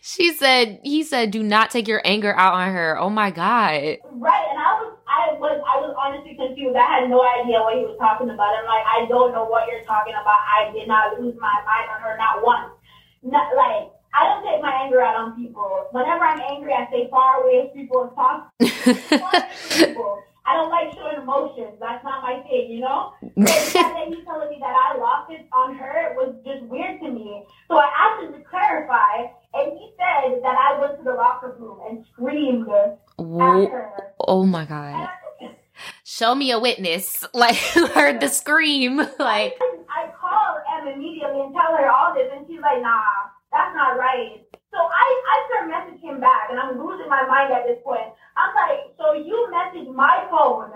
she 0.00 0.32
said, 0.32 0.80
he 0.82 1.02
said, 1.02 1.30
do 1.30 1.42
not 1.42 1.70
take 1.70 1.86
your 1.86 2.00
anger 2.04 2.34
out 2.34 2.54
on 2.54 2.72
her. 2.72 2.98
Oh 2.98 3.10
my 3.10 3.30
God. 3.30 3.98
Right. 4.10 4.46
And 4.50 4.58
I 4.58 4.72
was, 4.80 4.96
I 5.06 5.32
was, 5.38 5.60
I 5.62 5.76
was 5.80 5.94
honestly 5.98 6.34
confused. 6.34 6.76
I 6.76 6.86
had 6.86 7.10
no 7.10 7.20
idea 7.22 7.60
what 7.60 7.76
he 7.76 7.84
was 7.84 7.96
talking 8.00 8.30
about. 8.30 8.56
I'm 8.56 8.64
like, 8.64 8.86
I 8.86 9.06
don't 9.08 9.32
know 9.32 9.44
what 9.44 9.68
you're 9.68 9.84
talking 9.84 10.14
about. 10.14 10.40
I 10.46 10.72
did 10.72 10.88
not 10.88 11.20
lose 11.20 11.36
my 11.38 11.54
mind 11.66 11.90
on 11.92 12.00
her, 12.00 12.16
not 12.16 12.42
once. 12.42 12.72
Not 13.22 13.54
like, 13.54 13.90
I 14.18 14.24
don't 14.24 14.44
take 14.44 14.62
my 14.62 14.72
anger 14.84 15.00
out 15.02 15.16
on 15.16 15.36
people. 15.36 15.88
Whenever 15.92 16.24
I'm 16.24 16.40
angry, 16.40 16.72
I 16.72 16.86
stay 16.88 17.08
far 17.10 17.42
away 17.42 17.68
as 17.68 17.76
people 17.76 18.04
as 18.04 18.12
possible. 18.14 20.22
I 20.46 20.54
don't 20.54 20.70
like 20.70 20.94
showing 20.94 21.20
emotions. 21.20 21.74
That's 21.80 22.02
not 22.04 22.22
my 22.22 22.40
thing, 22.48 22.70
you 22.70 22.80
know? 22.80 23.12
So 23.20 23.28
the 23.34 23.46
fact 23.46 23.94
that 23.98 24.06
he's 24.08 24.24
telling 24.24 24.48
me 24.48 24.58
that 24.60 24.74
I 24.74 24.96
lost 24.96 25.30
it 25.32 25.46
on 25.52 25.74
her 25.74 26.14
was 26.14 26.34
just 26.46 26.62
weird 26.64 27.00
to 27.00 27.10
me. 27.10 27.42
So 27.68 27.76
I 27.76 27.90
asked 27.98 28.22
him 28.24 28.32
to 28.32 28.48
clarify, 28.48 29.26
and 29.54 29.72
he 29.72 29.90
said 29.98 30.40
that 30.42 30.56
I 30.56 30.78
went 30.80 30.98
to 30.98 31.04
the 31.04 31.14
locker 31.14 31.54
room 31.58 31.80
and 31.88 32.04
screamed 32.12 32.68
at 32.68 32.98
her. 33.18 34.12
Oh 34.20 34.46
my 34.46 34.64
God. 34.64 35.08
Show 36.04 36.34
me 36.34 36.52
a 36.52 36.58
witness. 36.58 37.24
Like, 37.34 37.56
who 37.56 37.86
heard 37.98 38.20
the 38.20 38.28
scream. 38.28 38.96
Like, 38.96 39.58
I 39.90 40.08
call 40.18 40.58
Em 40.72 40.88
immediately 40.88 41.40
and 41.40 41.52
tell 41.52 41.76
her 41.76 41.90
all 41.90 42.14
this, 42.14 42.30
and 42.32 42.46
she's 42.46 42.60
like, 42.60 42.80
nah, 42.80 43.02
that's 43.52 43.74
not 43.74 43.98
right. 43.98 44.40
So 44.72 44.78
I, 44.78 45.22
I 45.28 45.36
start 45.48 45.70
messaging 45.70 46.00
him 46.14 46.20
back, 46.20 46.48
and 46.50 46.58
I'm 46.58 46.78
losing 46.78 47.08
my 47.08 47.26
mind 47.26 47.52
at 47.52 47.66
this 47.66 47.78
point. 47.84 48.08
I'm 48.36 48.54
like, 48.54 48.92
so 48.98 49.12
you 49.12 49.48
message 49.50 49.88
my 49.94 50.26
phone, 50.30 50.70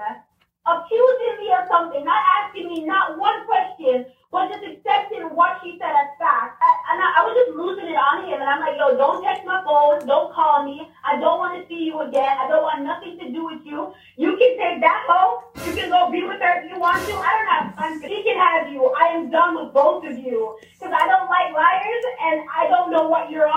accusing 0.67 1.37
me 1.41 1.53
of 1.53 1.69
something, 1.69 2.05
not 2.05 2.23
asking 2.41 2.69
me 2.69 2.85
not 2.85 3.19
one 3.19 3.45
question, 3.47 4.07
but 4.33 4.49
just 4.49 4.63
accepting 4.63 5.27
what 5.35 5.59
she 5.63 5.77
said 5.81 5.91
as 5.91 6.15
fact. 6.17 6.55
I, 6.63 6.71
and 6.95 7.03
I, 7.03 7.09
I 7.19 7.21
was 7.27 7.35
just 7.35 7.59
losing 7.59 7.91
it 7.91 7.99
on 7.99 8.23
him, 8.25 8.39
and 8.39 8.49
I'm 8.49 8.61
like, 8.63 8.79
yo, 8.79 8.97
don't 8.97 9.21
text 9.21 9.45
my 9.45 9.61
phone, 9.67 10.07
don't 10.07 10.33
call 10.33 10.63
me. 10.65 10.87
I 11.05 11.19
don't 11.19 11.39
want 11.43 11.59
to 11.59 11.67
see 11.67 11.83
you 11.91 11.99
again. 12.01 12.39
I 12.39 12.47
don't 12.47 12.63
want 12.63 12.87
nothing 12.87 13.19
to 13.19 13.27
do 13.33 13.45
with 13.45 13.67
you. 13.67 13.93
You 14.17 14.39
can 14.39 14.55
take 14.57 14.81
that 14.81 15.03
hoe. 15.11 15.43
You 15.67 15.75
can 15.75 15.91
go 15.91 16.09
be 16.09 16.23
with 16.23 16.39
her 16.41 16.63
if 16.63 16.71
you 16.71 16.79
want 16.79 17.03
to. 17.05 17.13
I 17.13 17.31
don't 17.35 17.51
have 17.51 17.67
time. 17.77 18.01
He 18.01 18.23
can 18.23 18.39
have 18.39 18.73
you. 18.73 18.87
I 18.95 19.11
am 19.13 19.29
done 19.31 19.59
with 19.59 19.75
both 19.75 20.07
of 20.07 20.17
you 20.17 20.57
because 20.79 20.95
I 20.95 21.05
don't 21.11 21.29
like 21.29 21.51
liars, 21.53 22.05
and 22.23 22.47
I 22.49 22.69
don't 22.71 22.93
know 22.95 23.09
what 23.11 23.29
you're 23.31 23.51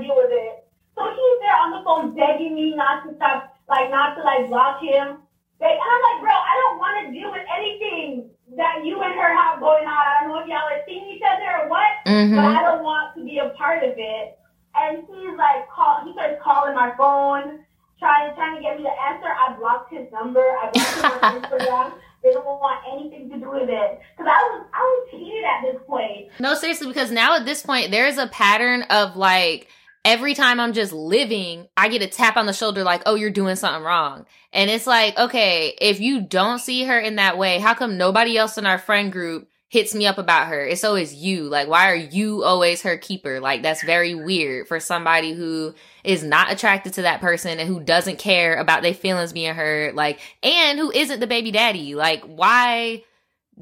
to 0.00 0.06
deal 0.06 0.16
with 0.16 0.32
it. 0.32 0.64
So 0.96 1.02
he's 1.08 1.38
there 1.40 1.56
on 1.56 1.70
the 1.72 1.82
phone 1.84 2.14
begging 2.16 2.54
me 2.54 2.74
not 2.76 3.04
to 3.08 3.16
stop 3.16 3.56
like 3.68 3.90
not 3.90 4.14
to 4.16 4.22
like 4.22 4.48
block 4.48 4.80
him. 4.82 5.18
They, 5.60 5.70
and 5.72 5.80
I'm 5.80 6.02
like, 6.02 6.18
bro, 6.20 6.34
I 6.34 6.54
don't 6.60 6.78
want 6.78 6.94
to 7.06 7.12
deal 7.14 7.30
with 7.30 7.46
anything 7.56 8.28
that 8.56 8.84
you 8.84 9.00
and 9.00 9.14
her 9.14 9.30
have 9.36 9.60
going 9.60 9.86
on. 9.86 9.94
I 9.94 10.20
don't 10.20 10.28
know 10.34 10.40
if 10.42 10.48
y'all 10.48 10.58
are 10.68 10.82
seeing 10.86 11.08
each 11.08 11.22
other 11.24 11.64
or 11.64 11.68
what, 11.70 11.88
Mm-hmm. 12.06 12.34
but 12.36 12.44
I 12.44 12.62
don't 12.62 12.82
want 12.82 13.14
to 13.16 13.24
be 13.24 13.38
a 13.38 13.50
part 13.50 13.82
of 13.84 13.94
it. 13.96 14.38
And 14.74 14.98
he's 15.06 15.36
like, 15.38 15.68
call. 15.70 16.04
He 16.04 16.12
starts 16.12 16.40
calling 16.42 16.74
my 16.74 16.92
phone, 16.96 17.60
trying 17.98 18.34
trying 18.34 18.56
to 18.56 18.62
get 18.62 18.76
me 18.76 18.82
to 18.84 18.90
answer. 19.08 19.28
I 19.28 19.54
blocked 19.56 19.92
his 19.92 20.10
number. 20.12 20.40
I 20.42 20.70
blocked 20.72 20.96
him 20.96 21.04
on 21.04 21.42
Instagram. 21.42 21.92
They 22.24 22.32
don't 22.32 22.44
want 22.44 22.80
anything 22.92 23.30
to 23.30 23.38
do 23.38 23.50
with 23.50 23.68
it 23.68 24.00
because 24.16 24.26
I 24.30 24.42
was 24.50 24.66
I 24.74 24.80
was 24.80 25.08
heated 25.12 25.44
at 25.44 25.62
this 25.72 25.80
point. 25.86 26.28
No, 26.40 26.54
seriously, 26.54 26.88
because 26.88 27.10
now 27.10 27.36
at 27.36 27.44
this 27.44 27.62
point, 27.62 27.90
there's 27.90 28.18
a 28.18 28.26
pattern 28.28 28.82
of 28.90 29.16
like 29.16 29.68
every 30.04 30.34
time 30.34 30.60
I'm 30.60 30.72
just 30.72 30.92
living, 30.92 31.68
I 31.76 31.88
get 31.88 32.02
a 32.02 32.06
tap 32.06 32.36
on 32.36 32.46
the 32.46 32.52
shoulder, 32.52 32.82
like, 32.84 33.02
oh, 33.06 33.14
you're 33.14 33.30
doing 33.30 33.56
something 33.56 33.84
wrong. 33.84 34.26
And 34.52 34.70
it's 34.70 34.86
like, 34.86 35.18
okay, 35.18 35.74
if 35.80 36.00
you 36.00 36.20
don't 36.20 36.58
see 36.58 36.84
her 36.84 36.98
in 36.98 37.16
that 37.16 37.38
way, 37.38 37.58
how 37.58 37.74
come 37.74 37.96
nobody 37.96 38.36
else 38.36 38.58
in 38.58 38.66
our 38.66 38.78
friend 38.78 39.12
group 39.12 39.48
hits 39.68 39.94
me 39.94 40.06
up 40.06 40.18
about 40.18 40.48
her? 40.48 40.64
It's 40.64 40.84
always 40.84 41.14
you. 41.14 41.44
Like, 41.44 41.68
why 41.68 41.90
are 41.90 41.96
you 41.96 42.44
always 42.44 42.82
her 42.82 42.98
keeper? 42.98 43.40
Like, 43.40 43.62
that's 43.62 43.82
very 43.82 44.14
weird 44.14 44.68
for 44.68 44.80
somebody 44.80 45.32
who 45.32 45.74
is 46.04 46.22
not 46.22 46.52
attracted 46.52 46.94
to 46.94 47.02
that 47.02 47.20
person 47.20 47.58
and 47.58 47.68
who 47.68 47.80
doesn't 47.80 48.18
care 48.18 48.56
about 48.56 48.82
their 48.82 48.94
feelings 48.94 49.32
being 49.32 49.54
hurt, 49.54 49.94
like, 49.94 50.20
and 50.42 50.78
who 50.78 50.90
isn't 50.90 51.20
the 51.20 51.26
baby 51.26 51.52
daddy. 51.52 51.94
Like, 51.94 52.22
why? 52.24 53.04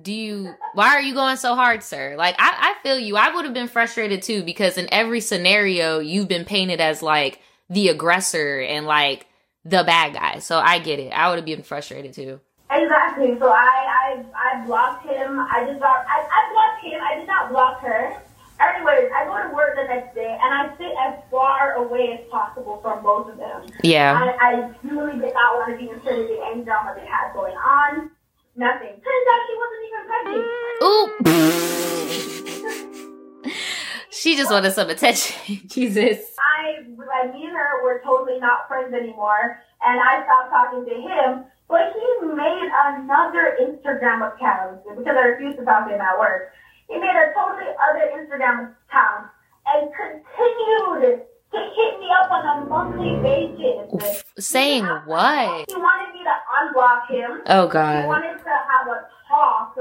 Do 0.01 0.13
you 0.13 0.55
why 0.75 0.95
are 0.95 1.03
you 1.03 1.15
going 1.15 1.37
so 1.37 1.55
hard 1.55 1.83
sir 1.83 2.15
like 2.17 2.35
i, 2.39 2.75
I 2.77 2.83
feel 2.83 2.99
you 2.99 3.17
i 3.17 3.35
would 3.35 3.45
have 3.45 3.55
been 3.55 3.69
frustrated 3.69 4.23
too 4.23 4.43
because 4.43 4.79
in 4.79 4.89
every 4.93 5.21
scenario 5.21 5.99
you've 5.99 6.29
been 6.29 6.45
painted 6.45 6.81
as 6.81 7.03
like 7.03 7.41
the 7.69 7.89
aggressor 7.89 8.61
and 8.61 8.87
like 8.87 9.27
the 9.65 9.83
bad 9.85 10.15
guy 10.15 10.39
so 10.39 10.59
i 10.59 10.79
get 10.79 11.01
it 11.01 11.11
i 11.11 11.29
would 11.29 11.37
have 11.37 11.45
been 11.45 11.63
frustrated 11.63 12.13
too 12.13 12.41
Exactly. 12.71 13.37
So 13.39 13.51
I, 13.51 14.23
I, 14.23 14.25
I 14.35 14.65
blocked 14.65 15.05
him. 15.05 15.41
I 15.41 15.65
just 15.67 15.81
got, 15.81 16.07
I, 16.07 16.23
I 16.23 16.53
blocked 16.53 16.85
him. 16.85 17.01
I 17.03 17.19
did 17.19 17.27
not 17.27 17.51
block 17.51 17.81
her. 17.81 18.17
Anyways, 18.61 19.11
I 19.17 19.25
go 19.25 19.49
to 19.49 19.55
work 19.55 19.75
the 19.75 19.85
next 19.85 20.15
day 20.15 20.39
and 20.41 20.55
I 20.55 20.77
sit 20.77 20.93
as 21.01 21.19
far 21.31 21.73
away 21.75 22.13
as 22.21 22.31
possible 22.31 22.79
from 22.83 23.03
both 23.03 23.31
of 23.31 23.39
them. 23.39 23.67
yeah 23.83 24.15
I, 24.15 24.37
I 24.39 24.75
really 24.85 25.19
did 25.19 25.33
not 25.33 25.57
want 25.57 25.73
to 25.73 25.79
be 25.79 25.91
inserted 25.91 26.31
in 26.31 26.39
any 26.45 26.63
drama 26.63 26.95
they 26.95 27.07
had 27.07 27.33
going 27.33 27.55
on. 27.55 28.11
Nothing. 28.61 28.93
Turns 28.93 29.27
out 29.33 29.41
she 29.49 29.55
wasn't 29.57 29.83
even 29.89 30.03
pregnant. 30.05 30.45
ooh 30.85 31.09
she 34.11 34.37
just 34.37 34.51
wanted 34.51 34.73
some 34.73 34.91
attention 34.91 35.67
jesus 35.69 36.19
I, 36.39 36.85
like, 36.99 37.33
me 37.33 37.45
and 37.47 37.57
her 37.57 37.83
were 37.83 38.03
totally 38.05 38.39
not 38.39 38.69
friends 38.69 38.93
anymore, 38.93 39.63
and 39.81 39.97
I 40.01 40.23
stopped 40.25 40.51
talking 40.51 40.85
to 40.85 40.97
him. 41.01 41.45
But 41.69 41.93
he 41.95 42.27
made 42.27 42.69
another 42.69 43.57
Instagram 43.63 44.21
account 44.35 44.85
because 44.85 45.17
I 45.17 45.25
refused 45.33 45.57
to 45.59 45.65
talk 45.65 45.89
to 45.89 45.95
him 45.95 46.01
at 46.01 46.19
work. 46.19 46.53
He 46.89 46.99
made 46.99 47.17
a 47.17 47.33
totally 47.33 47.71
other 47.81 48.11
Instagram 48.13 48.75
account 48.89 49.31
and 49.73 49.89
continued 49.95 51.23
to 51.53 51.59
hit 51.59 52.01
me 52.01 52.09
up 52.21 52.31
on 52.31 52.45
a 52.45 52.67
monthly 52.69 53.17
basis. 53.23 54.25
saying 54.39 54.85
what 55.07 55.65
He 55.71 55.77
wanted 55.77 56.13
me 56.13 56.21
to 56.25 56.35
unblock 56.61 57.09
him. 57.09 57.41
oh 57.47 57.67
He 57.69 57.73
god 57.73 58.07
wanted 58.07 58.39
to 58.39 58.51
have 58.51 58.87
a 58.89 59.07
talk, 59.29 59.77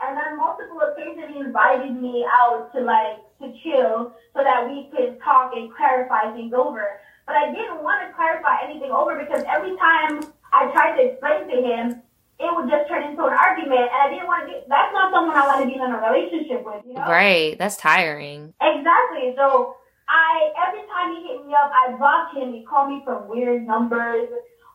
and 0.00 0.18
on 0.18 0.36
multiple 0.38 0.80
occasions 0.80 1.28
he 1.34 1.40
invited 1.40 1.89
me 2.00 2.24
out 2.26 2.72
to 2.74 2.80
like 2.80 3.18
to 3.40 3.52
chill 3.62 4.12
so 4.34 4.42
that 4.42 4.68
we 4.68 4.88
could 4.90 5.20
talk 5.22 5.52
and 5.54 5.74
clarify 5.74 6.32
things 6.34 6.52
over. 6.52 7.00
But 7.26 7.36
I 7.36 7.52
didn't 7.52 7.82
want 7.82 8.06
to 8.06 8.14
clarify 8.14 8.64
anything 8.64 8.90
over 8.90 9.18
because 9.18 9.44
every 9.48 9.76
time 9.76 10.20
I 10.52 10.70
tried 10.72 10.96
to 10.96 11.12
explain 11.12 11.48
to 11.48 11.56
him, 11.62 12.02
it 12.40 12.48
would 12.56 12.70
just 12.70 12.88
turn 12.88 13.04
into 13.04 13.22
an 13.24 13.36
argument, 13.36 13.92
and 13.92 14.00
I 14.00 14.08
didn't 14.08 14.26
want 14.26 14.48
to. 14.48 14.52
Be, 14.52 14.64
that's 14.68 14.92
not 14.96 15.12
someone 15.12 15.36
I 15.36 15.44
want 15.46 15.60
to 15.60 15.68
be 15.68 15.76
in 15.76 15.84
a 15.84 15.92
relationship 15.92 16.64
with, 16.64 16.82
you 16.88 16.94
know? 16.94 17.04
right 17.04 17.58
that's 17.58 17.76
tiring 17.76 18.54
Exactly. 18.60 19.36
So 19.36 19.76
I 20.08 20.50
every 20.56 20.80
time 20.88 21.14
he 21.14 21.28
hit 21.28 21.44
me 21.46 21.52
up, 21.52 21.68
I 21.68 21.92
blocked 22.00 22.36
him. 22.36 22.52
He 22.52 22.64
called 22.64 22.88
me 22.88 23.02
from 23.04 23.28
weird 23.28 23.66
numbers, 23.66 24.28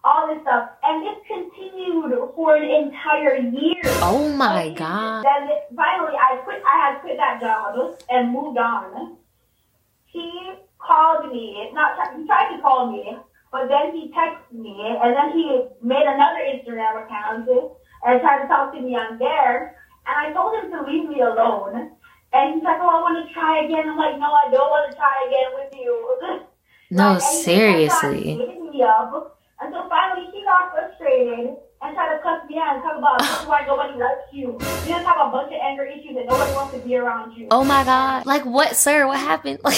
all 0.05 0.29
this 0.29 0.41
stuff, 0.43 0.69
and 0.83 1.01
this 1.01 1.17
continued 1.25 2.13
for 2.35 2.55
an 2.55 2.69
entire 2.69 3.37
year. 3.41 3.81
oh 4.05 4.29
my 4.37 4.69
And 4.69 4.77
god 4.77 5.25
Then 5.25 5.49
finally, 5.75 6.13
I 6.13 6.37
quit. 6.45 6.61
I 6.61 6.75
had 6.77 7.01
quit 7.01 7.17
that 7.17 7.41
job 7.41 7.97
and 8.09 8.31
moved 8.31 8.59
on. 8.59 9.17
He 10.05 10.29
called 10.77 11.33
me. 11.33 11.71
Not 11.73 11.97
he 12.15 12.25
tried 12.27 12.55
to 12.55 12.61
call 12.61 12.91
me, 12.91 13.17
but 13.51 13.67
then 13.67 13.97
he 13.97 14.13
texted 14.13 14.53
me, 14.53 14.77
and 15.01 15.17
then 15.17 15.33
he 15.33 15.65
made 15.81 16.05
another 16.05 16.45
Instagram 16.53 17.03
account 17.03 17.49
and 17.49 18.21
tried 18.21 18.43
to 18.43 18.47
talk 18.47 18.73
to 18.73 18.79
me 18.79 18.95
on 18.95 19.17
there. 19.17 19.75
And 20.05 20.15
I 20.21 20.31
told 20.33 20.53
him 20.53 20.69
to 20.71 20.85
leave 20.85 21.09
me 21.09 21.21
alone. 21.21 21.91
And 22.31 22.53
he's 22.53 22.63
like, 22.63 22.77
"Oh, 22.79 22.93
I 22.93 23.01
want 23.01 23.25
to 23.25 23.33
try 23.33 23.65
again." 23.65 23.89
I'm 23.89 23.97
like, 23.97 24.19
"No, 24.19 24.29
I 24.29 24.51
don't 24.51 24.69
want 24.69 24.91
to 24.91 24.95
try 24.95 25.15
again 25.25 25.49
with 25.57 25.73
you." 25.73 25.97
no 26.91 27.13
Like, 27.13 27.23
and 27.23 27.23
he 27.23 27.87
kept 27.87 28.03
on 28.05 28.21
seriously 28.21 28.35
me 28.69 28.83
up 28.83 29.35
until 29.65 29.89
finally 29.89 30.28
he 30.32 30.43
got 30.43 30.71
frustrated 30.71 31.56
and 31.82 31.95
tried 31.95 32.15
to 32.15 32.21
cuss 32.23 32.47
me 32.49 32.58
out 32.58 32.75
and 32.75 32.84
talk 32.84 32.97
about 32.97 33.19
this 33.19 33.41
is 33.41 33.47
why 33.47 33.65
nobody 33.65 33.99
likes 33.99 34.32
you. 34.32 34.54
You 34.54 34.93
just 34.93 35.06
have 35.06 35.28
a 35.28 35.30
bunch 35.32 35.54
of 35.54 35.60
anger 35.62 35.86
issues 35.86 36.15
and 36.17 36.25
nobody 36.28 36.54
wants 36.54 36.73
to 36.73 36.80
be 36.80 36.95
around 36.95 37.36
you. 37.38 37.47
oh 37.51 37.63
my 37.63 37.84
god 37.84 38.25
like 38.25 38.45
what 38.45 38.75
sir 38.75 39.08
what 39.08 39.19
happened 39.19 39.60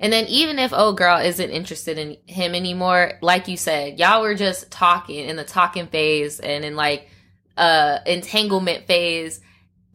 And 0.00 0.12
then 0.12 0.26
even 0.26 0.58
if 0.58 0.72
old 0.72 0.96
girl 0.96 1.18
isn't 1.18 1.50
interested 1.50 1.98
in 1.98 2.16
him 2.26 2.54
anymore, 2.54 3.14
like 3.20 3.48
you 3.48 3.56
said, 3.56 3.98
y'all 3.98 4.22
were 4.22 4.36
just 4.36 4.70
talking 4.70 5.28
in 5.28 5.36
the 5.36 5.44
talking 5.44 5.88
phase 5.88 6.38
and 6.40 6.64
in 6.64 6.76
like 6.76 7.08
uh 7.56 7.98
entanglement 8.06 8.86
phase 8.86 9.40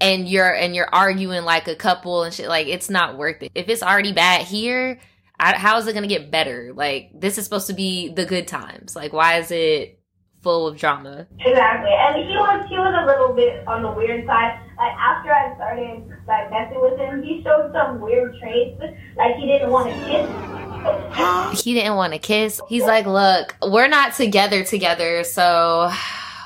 and 0.02 0.28
you're 0.28 0.54
and 0.54 0.76
you're 0.76 0.94
arguing 0.94 1.46
like 1.46 1.70
a 1.70 1.76
couple 1.76 2.24
and 2.24 2.34
shit 2.34 2.50
like 2.50 2.68
it's 2.68 2.90
not 2.90 3.18
worth 3.18 3.42
it. 3.42 3.52
If 3.56 3.70
it's 3.70 3.82
already 3.82 4.12
bad 4.12 4.42
here, 4.46 5.00
I, 5.44 5.58
how 5.58 5.78
is 5.78 5.88
it 5.88 5.94
going 5.94 6.08
to 6.08 6.10
get 6.10 6.32
better? 6.32 6.72
Like 6.74 7.12
this 7.14 7.38
is 7.38 7.44
supposed 7.44 7.68
to 7.68 7.74
be 7.74 8.10
the 8.10 8.26
good 8.26 8.48
times. 8.48 8.96
Like 8.96 9.12
why 9.12 9.40
is 9.40 9.52
it 9.52 10.00
full 10.42 10.68
of 10.68 10.78
drama? 10.78 11.28
Exactly. 11.40 11.92
And 11.92 12.16
he 12.16 12.36
was 12.36 12.66
he 12.70 12.78
was 12.78 12.96
a 12.98 13.06
little 13.06 13.34
bit 13.36 13.68
on 13.68 13.82
the 13.82 13.92
weird 13.92 14.26
side. 14.26 14.60
Like 14.78 14.94
after 14.94 15.34
I 15.34 15.54
started 15.56 16.04
like 16.28 16.50
messing 16.50 16.80
with 16.82 16.98
him, 16.98 17.24
he 17.24 17.44
showed 17.44 17.72
some 17.74 18.00
weird 18.00 18.38
traits. 18.40 18.82
Like 19.18 19.36
he 19.36 19.48
didn't 19.48 19.72
want 19.72 19.90
to 19.90 19.96
kiss. 20.08 21.62
He 21.62 21.74
didn't 21.74 21.96
want 21.96 22.14
to 22.14 22.20
kiss. 22.20 22.62
He's 22.70 22.84
like, 22.84 23.06
"Look, 23.06 23.56
we're 23.62 23.88
not 23.88 24.14
together 24.14 24.64
together, 24.64 25.24
so 25.24 25.92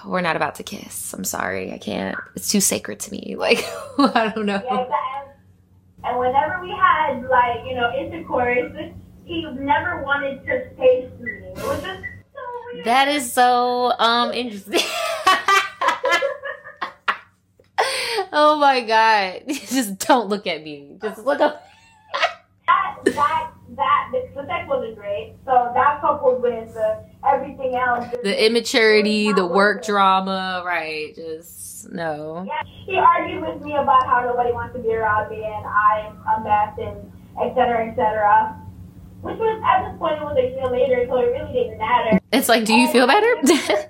we're 0.05 0.21
not 0.21 0.35
about 0.35 0.55
to 0.55 0.63
kiss. 0.63 1.13
I'm 1.13 1.23
sorry, 1.23 1.71
I 1.71 1.77
can't. 1.77 2.17
It's 2.35 2.49
too 2.49 2.61
sacred 2.61 2.99
to 3.01 3.11
me. 3.11 3.35
Like, 3.39 3.63
I 3.99 4.31
don't 4.33 4.45
know." 4.45 4.61
Yeah, 4.63 4.79
and, 4.79 5.26
and 6.03 6.19
whenever 6.19 6.59
we 6.61 6.69
had 6.69 7.23
like, 7.29 7.65
you 7.65 7.75
know, 7.75 7.91
intercourse, 7.93 8.71
he 9.25 9.45
never 9.59 10.03
wanted 10.03 10.45
to 10.45 10.69
taste 10.75 11.19
me. 11.19 11.31
It 11.31 11.55
was 11.57 11.81
just 11.81 12.01
so 12.33 12.39
weird. 12.73 12.85
That 12.85 13.07
is 13.07 13.31
so 13.31 13.93
um 13.99 14.31
interesting. 14.33 14.79
oh 18.31 18.57
my 18.59 18.81
god! 18.81 19.41
Just 19.47 19.99
don't 19.99 20.29
look 20.29 20.47
at 20.47 20.63
me. 20.63 20.97
Just 21.01 21.25
look 21.25 21.41
up. 21.41 21.67
that 22.67 22.97
that 23.05 23.51
that 23.75 24.09
the, 24.11 24.29
the 24.35 24.47
sex 24.47 24.67
wasn't 24.69 24.95
great. 24.95 25.35
So 25.45 25.71
that 25.73 25.99
coupled 26.01 26.41
with 26.41 26.75
uh, 26.77 27.01
everything 27.33 27.75
else, 27.75 28.05
The 28.23 28.45
immaturity, 28.45 29.31
the 29.33 29.45
work 29.45 29.85
drama, 29.85 30.63
right? 30.65 31.13
Just 31.15 31.89
no. 31.91 32.45
Yeah, 32.47 32.61
he 32.85 32.97
argued 32.97 33.41
with 33.41 33.61
me 33.61 33.73
about 33.75 34.05
how 34.05 34.21
nobody 34.25 34.51
wants 34.51 34.75
to 34.75 34.81
be 34.81 34.93
around 34.93 35.29
me 35.29 35.43
and 35.43 35.65
I'm 35.65 36.17
a 36.27 36.43
mess 36.43 36.77
and 36.79 37.11
et 37.41 37.53
cetera, 37.55 37.87
et 37.87 37.95
cetera. 37.95 38.61
Which 39.21 39.37
was 39.37 39.61
at 39.65 39.89
this 39.89 39.97
point 39.99 40.21
it 40.21 40.23
was 40.23 40.37
a 40.37 40.41
year 40.41 40.69
later, 40.69 41.05
so 41.09 41.17
it 41.17 41.31
really 41.31 41.53
didn't 41.53 41.77
matter. 41.79 42.19
It's 42.31 42.47
like, 42.49 42.65
do 42.65 42.73
you 42.73 42.87
feel 42.91 43.07
better? 43.07 43.35
better? 43.41 43.89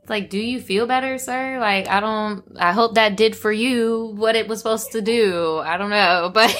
It's 0.00 0.08
like, 0.08 0.30
do 0.30 0.38
you 0.38 0.60
feel 0.60 0.86
better, 0.86 1.18
sir? 1.18 1.58
Like, 1.60 1.88
I 1.88 2.00
don't, 2.00 2.44
I 2.58 2.72
hope 2.72 2.94
that 2.94 3.16
did 3.16 3.36
for 3.36 3.52
you 3.52 4.12
what 4.16 4.36
it 4.36 4.48
was 4.48 4.58
supposed 4.58 4.92
to 4.92 5.02
do. 5.02 5.58
I 5.58 5.76
don't 5.76 5.90
know, 5.90 6.30
but 6.34 6.50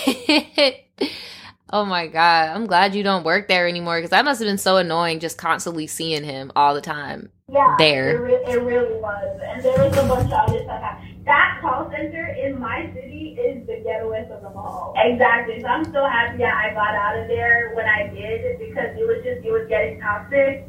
oh 1.75 1.85
my 1.85 2.07
God. 2.07 2.51
I'm 2.51 2.67
glad 2.67 2.95
you 2.95 3.03
don't 3.03 3.25
work 3.25 3.49
there 3.49 3.67
anymore 3.67 3.99
because 3.99 4.11
that 4.11 4.25
must 4.25 4.41
have 4.41 4.47
been 4.47 4.59
so 4.59 4.77
annoying 4.77 5.19
just 5.19 5.37
constantly 5.37 5.89
seeing 5.89 6.23
him 6.23 6.53
all 6.55 6.73
the 6.73 6.81
time. 6.81 7.31
Yeah, 7.53 7.75
there. 7.79 8.17
It, 8.17 8.21
re- 8.21 8.55
it 8.55 8.63
really 8.63 8.95
was, 9.01 9.41
and 9.45 9.63
there 9.63 9.77
was 9.77 9.97
a 9.99 10.09
bunch 10.09 10.33
of 10.33 10.33
other 10.33 10.63
stuff. 10.63 10.81
happening. 10.81 11.23
That 11.27 11.59
call 11.61 11.91
center 11.91 12.37
in 12.41 12.61
my 12.61 12.91
city 12.95 13.37
is 13.41 13.67
the 13.67 13.83
ghettoest 13.85 14.31
of 14.31 14.43
them 14.43 14.57
all. 14.57 14.95
Exactly. 14.97 15.61
So 15.61 15.67
I'm 15.67 15.85
so 15.87 16.07
happy 16.07 16.39
that 16.39 16.55
I 16.55 16.73
got 16.73 16.95
out 16.95 17.19
of 17.19 17.29
there 17.29 17.73
when 17.75 17.87
I 17.87 18.07
did 18.09 18.59
because 18.59 18.97
it 18.97 19.07
was 19.07 19.25
just 19.25 19.45
it 19.45 19.51
was 19.51 19.67
getting 19.69 20.01
toxic. 20.01 20.69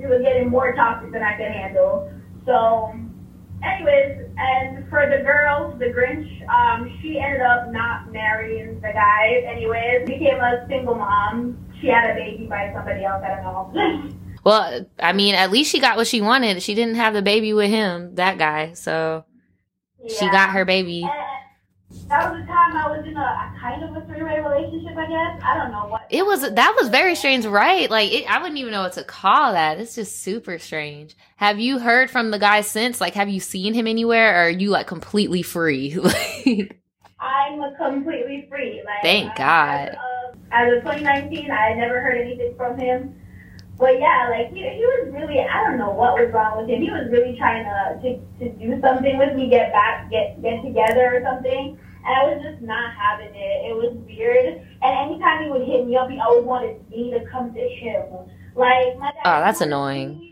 It 0.00 0.08
was 0.08 0.22
getting 0.22 0.48
more 0.48 0.74
toxic 0.74 1.12
than 1.12 1.22
I 1.22 1.36
could 1.36 1.52
handle. 1.52 2.10
So 2.46 2.94
anyways, 3.66 4.28
and 4.38 4.88
for 4.88 5.08
the 5.10 5.22
girls, 5.22 5.78
the 5.78 5.86
Grinch, 5.86 6.28
um, 6.48 6.98
she 7.00 7.18
ended 7.18 7.42
up 7.42 7.70
not 7.72 8.12
marrying 8.12 8.76
the 8.80 8.92
guy. 8.92 9.42
Anyways, 9.46 10.06
became 10.06 10.40
a 10.40 10.64
single 10.68 10.94
mom. 10.94 11.58
She 11.80 11.88
had 11.88 12.10
a 12.10 12.14
baby 12.14 12.46
by 12.46 12.72
somebody 12.74 13.04
else. 13.04 13.22
I 13.24 13.42
don't 13.42 13.74
know. 13.74 14.10
Well, 14.46 14.86
I 15.00 15.12
mean, 15.12 15.34
at 15.34 15.50
least 15.50 15.72
she 15.72 15.80
got 15.80 15.96
what 15.96 16.06
she 16.06 16.20
wanted. 16.20 16.62
She 16.62 16.76
didn't 16.76 16.94
have 16.94 17.14
the 17.14 17.20
baby 17.20 17.52
with 17.52 17.68
him, 17.68 18.14
that 18.14 18.38
guy. 18.38 18.74
So 18.74 19.24
she 20.06 20.30
got 20.30 20.50
her 20.50 20.64
baby. 20.64 21.02
And 21.02 21.10
that 22.08 22.32
was 22.32 22.40
the 22.40 22.46
time 22.46 22.76
I 22.76 22.88
was 22.88 23.06
in 23.06 23.16
a, 23.16 23.54
kind 23.60 23.82
of 23.82 23.96
a 23.96 24.06
three-way 24.06 24.40
relationship. 24.40 24.96
I 24.96 25.06
guess 25.06 25.42
I 25.44 25.56
don't 25.56 25.70
know 25.70 25.86
what. 25.86 26.06
It 26.10 26.26
was 26.26 26.42
that 26.42 26.76
was 26.78 26.88
very 26.88 27.14
strange, 27.14 27.46
right? 27.46 27.88
Like 27.90 28.12
it, 28.12 28.30
I 28.30 28.40
wouldn't 28.40 28.58
even 28.58 28.72
know 28.72 28.82
what 28.82 28.92
to 28.94 29.04
call 29.04 29.52
that. 29.52 29.78
It's 29.78 29.94
just 29.94 30.20
super 30.20 30.58
strange. 30.58 31.16
Have 31.36 31.60
you 31.60 31.78
heard 31.78 32.10
from 32.10 32.30
the 32.30 32.38
guy 32.38 32.62
since? 32.62 33.00
Like, 33.00 33.14
have 33.14 33.28
you 33.28 33.40
seen 33.40 33.72
him 33.72 33.86
anywhere, 33.86 34.34
or 34.34 34.46
are 34.46 34.50
you 34.50 34.70
like 34.70 34.86
completely 34.86 35.42
free? 35.42 35.96
I'm 37.20 37.74
completely 37.76 38.46
free. 38.50 38.82
Like, 38.84 39.02
Thank 39.02 39.36
God. 39.36 39.88
As 39.88 39.96
of, 40.32 40.38
as 40.52 40.72
of 40.78 40.82
2019, 40.82 41.50
I 41.50 41.68
had 41.68 41.78
never 41.78 42.00
heard 42.00 42.20
anything 42.20 42.54
from 42.56 42.78
him. 42.78 43.14
But 43.78 43.98
yeah, 44.00 44.28
like 44.30 44.52
he, 44.52 44.60
he 44.60 44.80
was 44.80 45.12
really, 45.12 45.38
I 45.40 45.62
don't 45.64 45.76
know 45.78 45.90
what 45.90 46.14
was 46.14 46.32
wrong 46.32 46.56
with 46.60 46.68
him. 46.70 46.80
He 46.80 46.90
was 46.90 47.08
really 47.10 47.36
trying 47.36 47.64
to, 47.64 48.00
to, 48.02 48.08
to 48.40 48.58
do 48.58 48.80
something 48.80 49.18
with 49.18 49.36
me, 49.36 49.50
get 49.50 49.70
back, 49.72 50.10
get, 50.10 50.40
get 50.42 50.62
together 50.62 51.16
or 51.16 51.22
something. 51.22 51.78
And 52.06 52.14
I 52.16 52.22
was 52.32 52.42
just 52.42 52.62
not 52.62 52.94
having 52.96 53.34
it. 53.34 53.68
It 53.68 53.76
was 53.76 53.92
weird. 54.06 54.64
And 54.80 55.10
anytime 55.10 55.44
he 55.44 55.50
would 55.50 55.66
hit 55.66 55.86
me 55.86 55.96
up, 55.96 56.08
he 56.08 56.18
always 56.20 56.44
wanted 56.44 56.88
me 56.88 57.10
to 57.12 57.20
come 57.30 57.52
to 57.52 57.60
him. 57.60 58.02
Like, 58.54 58.96
my 58.98 59.12
dad, 59.12 59.22
Oh, 59.26 59.40
that's 59.44 59.60
annoying. 59.60 60.22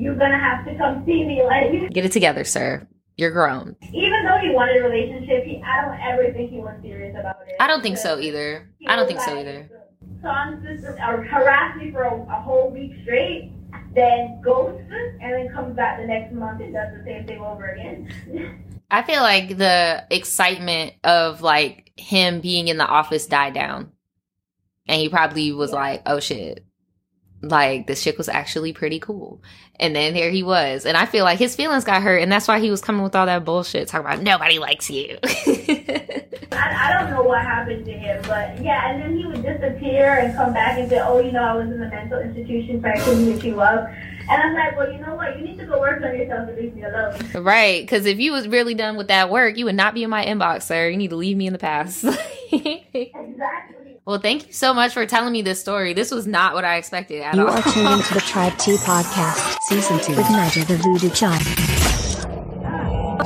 You're 0.00 0.14
gonna 0.14 0.38
have 0.38 0.64
to 0.64 0.74
come 0.78 1.04
see 1.04 1.24
me. 1.26 1.42
Like, 1.44 1.92
Get 1.92 2.06
it 2.06 2.12
together, 2.12 2.44
sir. 2.44 2.86
You're 3.16 3.30
grown. 3.32 3.76
even 3.92 4.24
though 4.24 4.38
he 4.38 4.50
wanted 4.50 4.78
a 4.78 4.88
relationship, 4.88 5.44
he, 5.44 5.62
I 5.62 5.82
don't 5.84 6.00
ever 6.00 6.32
think 6.32 6.50
he 6.50 6.58
was 6.58 6.74
serious 6.82 7.14
about 7.18 7.36
it. 7.46 7.54
I 7.60 7.66
don't 7.68 7.82
think 7.82 7.98
so 7.98 8.18
either. 8.18 8.68
I 8.86 8.96
don't 8.96 9.06
think 9.06 9.20
so 9.20 9.38
either. 9.38 9.68
System 10.24 10.94
or 11.06 11.22
uh, 11.22 11.28
harass 11.28 11.76
me 11.76 11.90
for 11.92 12.02
a, 12.02 12.14
a 12.14 12.40
whole 12.40 12.70
week 12.70 12.92
straight, 13.02 13.52
then 13.94 14.40
ghosts, 14.42 14.80
and 15.20 15.32
then 15.32 15.52
comes 15.52 15.76
back 15.76 16.00
the 16.00 16.06
next 16.06 16.32
month 16.32 16.62
and 16.62 16.72
does 16.72 16.96
the 16.96 17.04
same 17.04 17.26
thing 17.26 17.40
over 17.40 17.66
again. 17.66 18.64
I 18.90 19.02
feel 19.02 19.20
like 19.20 19.58
the 19.58 20.04
excitement 20.10 20.94
of 21.04 21.42
like 21.42 21.92
him 21.96 22.40
being 22.40 22.68
in 22.68 22.78
the 22.78 22.86
office 22.86 23.26
died 23.26 23.52
down. 23.52 23.92
And 24.86 25.00
he 25.00 25.08
probably 25.08 25.52
was 25.52 25.72
like, 25.72 26.02
oh 26.06 26.20
shit. 26.20 26.64
Like 27.48 27.86
this 27.86 28.02
chick 28.02 28.18
was 28.18 28.28
actually 28.28 28.72
pretty 28.72 28.98
cool. 28.98 29.40
And 29.80 29.94
then 29.94 30.14
there 30.14 30.30
he 30.30 30.42
was. 30.42 30.86
And 30.86 30.96
I 30.96 31.06
feel 31.06 31.24
like 31.24 31.38
his 31.38 31.56
feelings 31.56 31.84
got 31.84 32.02
hurt 32.02 32.18
and 32.18 32.30
that's 32.30 32.46
why 32.46 32.60
he 32.60 32.70
was 32.70 32.80
coming 32.80 33.02
with 33.02 33.14
all 33.16 33.26
that 33.26 33.44
bullshit 33.44 33.88
talking 33.88 34.06
about 34.06 34.22
nobody 34.22 34.58
likes 34.58 34.88
you. 34.88 35.18
I, 35.24 36.88
I 36.88 36.92
don't 36.92 37.10
know 37.10 37.22
what 37.22 37.42
happened 37.42 37.84
to 37.84 37.92
him, 37.92 38.22
but 38.22 38.62
yeah, 38.62 38.90
and 38.90 39.02
then 39.02 39.16
he 39.16 39.26
would 39.26 39.42
disappear 39.42 40.18
and 40.18 40.34
come 40.36 40.52
back 40.52 40.78
and 40.78 40.88
say, 40.88 41.00
oh, 41.00 41.18
you 41.20 41.32
know, 41.32 41.42
I 41.42 41.54
was 41.54 41.66
in 41.66 41.80
the 41.80 41.88
mental 41.88 42.20
institution, 42.20 42.80
so 42.80 42.88
I 42.88 42.98
couldn't 43.00 43.24
hit 43.24 43.44
you 43.44 43.60
up. 43.60 43.88
And 44.30 44.42
I'm 44.42 44.54
like, 44.54 44.76
well, 44.76 44.90
you 44.90 44.98
know 45.00 45.14
what? 45.14 45.38
You 45.38 45.44
need 45.44 45.58
to 45.58 45.66
go 45.66 45.78
work 45.78 46.02
on 46.02 46.16
yourself 46.16 46.48
and 46.48 46.56
leave 46.56 46.74
me 46.74 46.84
alone. 46.84 47.44
right. 47.44 47.82
Because 47.82 48.06
if 48.06 48.18
you 48.18 48.32
was 48.32 48.48
really 48.48 48.74
done 48.74 48.96
with 48.96 49.08
that 49.08 49.30
work, 49.30 49.58
you 49.58 49.66
would 49.66 49.74
not 49.74 49.92
be 49.92 50.02
in 50.02 50.10
my 50.10 50.24
inbox, 50.24 50.62
sir. 50.62 50.88
You 50.88 50.96
need 50.96 51.10
to 51.10 51.16
leave 51.16 51.36
me 51.36 51.46
in 51.46 51.52
the 51.52 51.58
past. 51.58 52.04
Exactly. 52.54 53.83
Well, 54.06 54.18
thank 54.18 54.48
you 54.48 54.52
so 54.52 54.74
much 54.74 54.92
for 54.92 55.06
telling 55.06 55.32
me 55.32 55.40
this 55.40 55.58
story. 55.60 55.94
This 55.94 56.10
was 56.10 56.26
not 56.26 56.52
what 56.52 56.62
I 56.62 56.76
expected 56.76 57.22
at 57.22 57.34
You 57.34 57.48
all. 57.48 57.54
are 57.54 57.62
tuned 57.62 57.88
into 57.88 58.12
the 58.12 58.20
Tribe 58.20 58.54
T 58.58 58.76
Podcast, 58.76 59.56
Season 59.62 59.98
2 59.98 60.14
with 60.14 60.26
Naja 60.26 60.66
the 60.66 60.76
Voodoo 60.76 61.08
Child. 61.08 61.42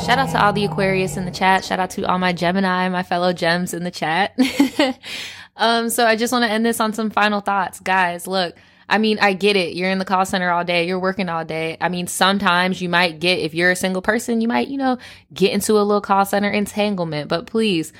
Shout 0.00 0.20
out 0.20 0.30
to 0.30 0.44
all 0.44 0.52
the 0.52 0.64
Aquarius 0.64 1.16
in 1.16 1.24
the 1.24 1.32
chat. 1.32 1.64
Shout 1.64 1.80
out 1.80 1.90
to 1.90 2.06
all 2.06 2.20
my 2.20 2.32
Gemini, 2.32 2.88
my 2.90 3.02
fellow 3.02 3.32
gems 3.32 3.74
in 3.74 3.82
the 3.82 3.90
chat. 3.90 4.38
um, 5.56 5.90
so 5.90 6.06
I 6.06 6.14
just 6.14 6.32
want 6.32 6.44
to 6.44 6.50
end 6.50 6.64
this 6.64 6.78
on 6.78 6.92
some 6.92 7.10
final 7.10 7.40
thoughts. 7.40 7.80
Guys, 7.80 8.28
look, 8.28 8.54
I 8.88 8.98
mean, 8.98 9.18
I 9.18 9.32
get 9.32 9.56
it. 9.56 9.74
You're 9.74 9.90
in 9.90 9.98
the 9.98 10.04
call 10.04 10.24
center 10.26 10.48
all 10.48 10.64
day. 10.64 10.86
You're 10.86 11.00
working 11.00 11.28
all 11.28 11.44
day. 11.44 11.76
I 11.80 11.88
mean, 11.88 12.06
sometimes 12.06 12.80
you 12.80 12.88
might 12.88 13.18
get, 13.18 13.40
if 13.40 13.52
you're 13.52 13.72
a 13.72 13.76
single 13.76 14.00
person, 14.00 14.40
you 14.40 14.46
might, 14.46 14.68
you 14.68 14.78
know, 14.78 14.98
get 15.34 15.50
into 15.50 15.72
a 15.72 15.82
little 15.82 16.00
call 16.00 16.24
center 16.24 16.50
entanglement. 16.50 17.28
But 17.28 17.48
please, 17.48 17.92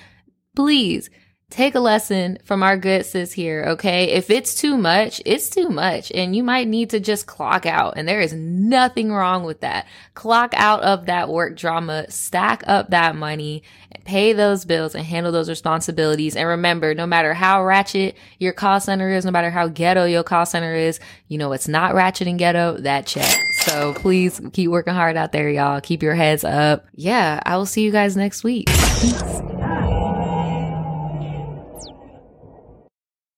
please 0.55 1.11
take 1.51 1.75
a 1.75 1.81
lesson 1.81 2.39
from 2.45 2.63
our 2.63 2.77
good 2.77 3.07
sis 3.07 3.33
here, 3.33 3.65
okay? 3.69 4.11
If 4.11 4.29
it's 4.29 4.55
too 4.55 4.77
much, 4.77 5.23
it's 5.25 5.49
too 5.49 5.71
much, 5.71 6.13
and 6.13 6.37
you 6.37 6.43
might 6.43 6.69
need 6.69 6.91
to 6.91 7.01
just 7.01 7.27
clock 7.27 7.65
out. 7.65 7.95
And 7.97 8.07
there 8.07 8.21
is 8.21 8.35
nothing 8.35 9.11
wrong 9.11 9.45
with 9.45 9.61
that. 9.61 9.87
Clock 10.15 10.53
out 10.55 10.83
of 10.83 11.07
that 11.07 11.29
work 11.29 11.57
drama, 11.57 12.11
stack 12.11 12.63
up 12.67 12.91
that 12.91 13.17
money, 13.17 13.63
pay 14.05 14.35
those 14.35 14.67
bills, 14.67 14.95
and 14.95 15.05
handle 15.05 15.33
those 15.33 15.49
responsibilities. 15.49 16.37
And 16.37 16.47
remember, 16.47 16.95
no 16.95 17.07
matter 17.07 17.33
how 17.33 17.65
ratchet 17.65 18.17
your 18.39 18.53
call 18.53 18.79
center 18.81 19.09
is, 19.09 19.25
no 19.25 19.31
matter 19.31 19.51
how 19.51 19.69
ghetto 19.69 20.05
your 20.05 20.25
call 20.25 20.45
center 20.45 20.75
is, 20.75 21.01
you 21.29 21.39
know 21.39 21.53
it's 21.53 21.69
not 21.69 21.95
ratchet 21.95 22.29
and 22.29 22.39
ghetto, 22.39 22.77
that 22.79 23.07
check. 23.07 23.35
So 23.65 23.95
please 23.95 24.41
keep 24.53 24.71
working 24.71 24.95
hard 24.95 25.17
out 25.17 25.33
there, 25.33 25.49
y'all. 25.49 25.81
Keep 25.81 26.03
your 26.03 26.15
heads 26.15 26.45
up. 26.45 26.87
Yeah, 26.95 27.41
I 27.45 27.57
will 27.57 27.67
see 27.67 27.83
you 27.83 27.91
guys 27.91 28.17
next 28.17 28.45
week. 28.45 28.67
Peace. 28.67 29.41